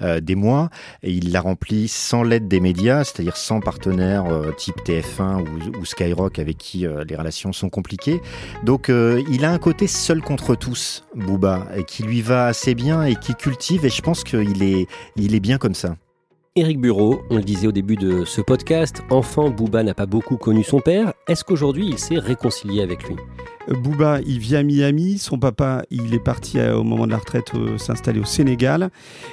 des 0.00 0.34
et 1.02 1.10
il 1.10 1.32
l'a 1.32 1.40
rempli 1.40 1.88
sans 1.88 2.22
l'aide 2.22 2.48
des 2.48 2.60
médias, 2.60 3.04
c'est-à-dire 3.04 3.36
sans 3.36 3.60
partenaires 3.60 4.24
type 4.56 4.76
TF1 4.84 5.44
ou, 5.78 5.84
Skyrock 5.84 6.38
avec 6.38 6.58
qui 6.58 6.86
les 7.06 7.16
relations 7.16 7.52
sont 7.52 7.70
compliquées. 7.70 8.20
Donc 8.64 8.88
il 8.88 9.44
a 9.44 9.52
un 9.52 9.58
côté 9.58 9.86
seul 9.86 10.20
contre 10.20 10.54
tous, 10.54 11.04
Booba, 11.14 11.66
qui 11.86 12.02
lui 12.02 12.22
va 12.22 12.46
assez 12.46 12.74
bien 12.74 13.04
et 13.04 13.16
qui 13.16 13.34
cultive, 13.34 13.84
et 13.84 13.90
je 13.90 14.02
pense 14.02 14.24
qu'il 14.24 14.62
est, 14.62 14.86
il 15.16 15.34
est 15.34 15.40
bien 15.40 15.58
comme 15.58 15.74
ça. 15.74 15.96
Éric 16.54 16.80
Bureau, 16.80 17.22
on 17.30 17.36
le 17.36 17.42
disait 17.42 17.66
au 17.66 17.72
début 17.72 17.96
de 17.96 18.26
ce 18.26 18.42
podcast, 18.42 19.02
enfant, 19.08 19.48
Booba 19.48 19.82
n'a 19.82 19.94
pas 19.94 20.04
beaucoup 20.04 20.36
connu 20.36 20.62
son 20.62 20.80
père. 20.80 21.14
Est-ce 21.26 21.44
qu'aujourd'hui 21.44 21.86
il 21.88 21.98
s'est 21.98 22.18
réconcilié 22.18 22.82
avec 22.82 23.08
lui? 23.08 23.16
Booba, 23.68 24.20
il 24.26 24.38
vit 24.38 24.56
à 24.56 24.62
Miami. 24.62 25.18
Son 25.18 25.38
papa, 25.38 25.82
il 25.90 26.14
est 26.14 26.22
parti 26.22 26.58
à, 26.58 26.76
au 26.76 26.82
moment 26.82 27.06
de 27.06 27.12
la 27.12 27.18
retraite 27.18 27.52
euh, 27.54 27.78
s'installer 27.78 28.20
au 28.20 28.24
Sénégal. 28.24 28.90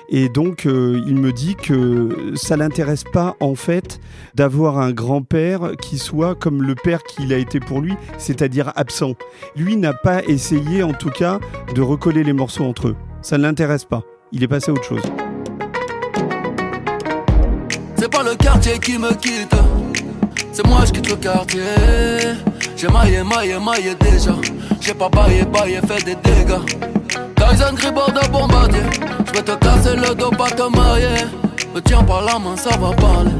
Et 0.09 0.29
donc, 0.29 0.65
euh, 0.65 1.01
il 1.07 1.15
me 1.15 1.31
dit 1.31 1.55
que 1.55 2.33
ça 2.35 2.57
l'intéresse 2.57 3.03
pas, 3.03 3.35
en 3.39 3.55
fait, 3.55 3.99
d'avoir 4.35 4.79
un 4.79 4.91
grand-père 4.91 5.71
qui 5.81 5.97
soit 5.97 6.35
comme 6.35 6.63
le 6.63 6.75
père 6.75 7.03
qu'il 7.03 7.33
a 7.33 7.37
été 7.37 7.59
pour 7.59 7.81
lui, 7.81 7.93
c'est-à-dire 8.17 8.71
absent. 8.75 9.15
Lui 9.55 9.75
n'a 9.75 9.93
pas 9.93 10.23
essayé, 10.25 10.83
en 10.83 10.93
tout 10.93 11.11
cas, 11.11 11.39
de 11.73 11.81
recoller 11.81 12.23
les 12.23 12.33
morceaux 12.33 12.65
entre 12.65 12.89
eux. 12.89 12.95
Ça 13.21 13.37
ne 13.37 13.43
l'intéresse 13.43 13.85
pas. 13.85 14.03
Il 14.31 14.43
est 14.43 14.47
passé 14.47 14.71
à 14.71 14.73
autre 14.73 14.83
chose. 14.83 15.01
C'est 17.95 18.09
pas 18.09 18.23
le 18.23 18.35
quartier 18.35 18.79
qui 18.79 18.97
me 18.97 19.13
quitte, 19.13 19.55
c'est 20.53 20.65
moi 20.65 20.85
je 20.85 20.93
quitte 20.93 21.09
le 21.09 21.17
quartier. 21.17 21.61
J'ai 22.79 22.87
maillé, 22.87 23.23
maillé, 23.23 23.59
maillé 23.59 23.93
déjà. 23.99 24.35
J'ai 24.79 24.93
pas 24.93 25.09
baillé, 25.09 25.43
baillé, 25.43 25.81
fait 25.85 26.01
des 26.05 26.15
dégâts. 26.15 26.63
Tyson 27.35 27.73
Gribord 27.75 28.13
de 28.13 28.31
bombardier. 28.31 28.79
Je 29.27 29.33
vais 29.33 29.43
te 29.43 29.51
casser 29.57 29.97
le 29.97 30.15
dos, 30.15 30.29
pas 30.29 30.49
te 30.49 30.63
marier. 30.73 31.25
Me 31.75 31.81
tiens 31.81 32.03
par 32.03 32.23
la 32.23 32.39
main, 32.39 32.55
ça 32.55 32.77
va 32.77 32.93
parler. 32.93 33.31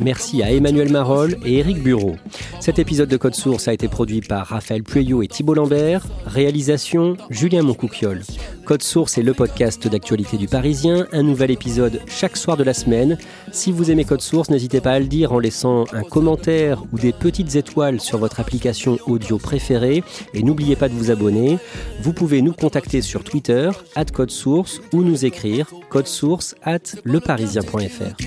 Merci 0.00 0.42
à 0.42 0.50
Emmanuel 0.50 0.90
Marolles 0.90 1.36
et 1.44 1.58
Éric 1.58 1.82
Bureau. 1.82 2.16
Cet 2.58 2.78
épisode 2.78 3.10
de 3.10 3.18
Code 3.18 3.34
Source 3.34 3.68
a 3.68 3.74
été 3.74 3.88
produit 3.88 4.22
par 4.22 4.46
Raphaël 4.46 4.82
Pueyo 4.82 5.22
et 5.22 5.28
Thibault 5.28 5.54
Lambert. 5.54 6.06
Réalisation 6.24 7.18
Julien 7.28 7.62
Moncouquiole. 7.62 8.22
Code 8.68 8.82
Source 8.82 9.16
est 9.16 9.22
le 9.22 9.32
podcast 9.32 9.88
d'actualité 9.88 10.36
du 10.36 10.46
Parisien. 10.46 11.06
Un 11.12 11.22
nouvel 11.22 11.50
épisode 11.50 12.02
chaque 12.06 12.36
soir 12.36 12.58
de 12.58 12.62
la 12.62 12.74
semaine. 12.74 13.16
Si 13.50 13.72
vous 13.72 13.90
aimez 13.90 14.04
Code 14.04 14.20
Source, 14.20 14.50
n'hésitez 14.50 14.82
pas 14.82 14.92
à 14.92 14.98
le 14.98 15.06
dire 15.06 15.32
en 15.32 15.38
laissant 15.38 15.86
un 15.94 16.02
commentaire 16.02 16.82
ou 16.92 16.98
des 16.98 17.14
petites 17.14 17.56
étoiles 17.56 17.98
sur 17.98 18.18
votre 18.18 18.40
application 18.40 18.98
audio 19.06 19.38
préférée. 19.38 20.04
Et 20.34 20.42
n'oubliez 20.42 20.76
pas 20.76 20.90
de 20.90 20.92
vous 20.92 21.10
abonner. 21.10 21.58
Vous 22.02 22.12
pouvez 22.12 22.42
nous 22.42 22.52
contacter 22.52 23.00
sur 23.00 23.24
Twitter, 23.24 23.70
at 23.96 24.04
Code 24.04 24.30
Source, 24.30 24.82
ou 24.92 25.02
nous 25.02 25.24
écrire 25.24 25.70
codesource 25.88 26.54
at 26.62 26.94
leparisien.fr. 27.04 28.22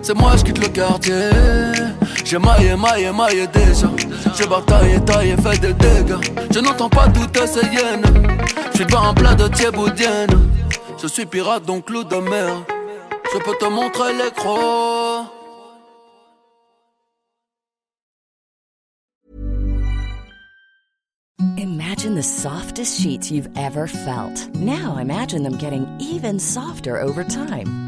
C'est 0.00 0.14
moi 0.16 0.36
je 0.38 0.44
quitte 0.44 0.58
le 0.58 0.68
quartier 0.68 1.28
J'ai 2.24 2.38
J'ai 4.36 4.46
bataillé, 4.46 5.00
taillé, 5.04 5.36
fait 5.36 5.58
des 5.60 5.72
dégâts. 5.74 6.20
Je 6.50 6.60
n'entends 6.60 6.88
pas 6.88 7.08
toutes 7.08 7.46
ces 7.46 7.66
hyènes. 7.66 8.02
Je 8.72 8.76
suis 8.76 8.86
pas 8.86 9.00
un 9.00 9.14
plat 9.14 9.34
de 9.34 9.48
thieboudienne 9.48 10.30
Je 11.02 11.08
suis 11.08 11.26
pirate 11.26 11.64
donc 11.64 11.90
loup 11.90 12.04
de 12.04 12.16
mer. 12.16 12.64
Je 13.32 13.38
peux 13.38 13.56
te 13.58 13.66
montrer 13.66 14.12
les 14.14 14.30
crocs 14.30 15.26
Imagine 21.56 22.14
the 22.14 22.22
softest 22.22 23.00
sheets 23.00 23.30
you've 23.30 23.48
ever 23.56 23.86
felt. 23.86 24.54
Now 24.54 24.98
imagine 24.98 25.42
them 25.42 25.56
getting 25.56 25.86
even 26.00 26.38
softer 26.38 27.00
over 27.00 27.24
time. 27.24 27.87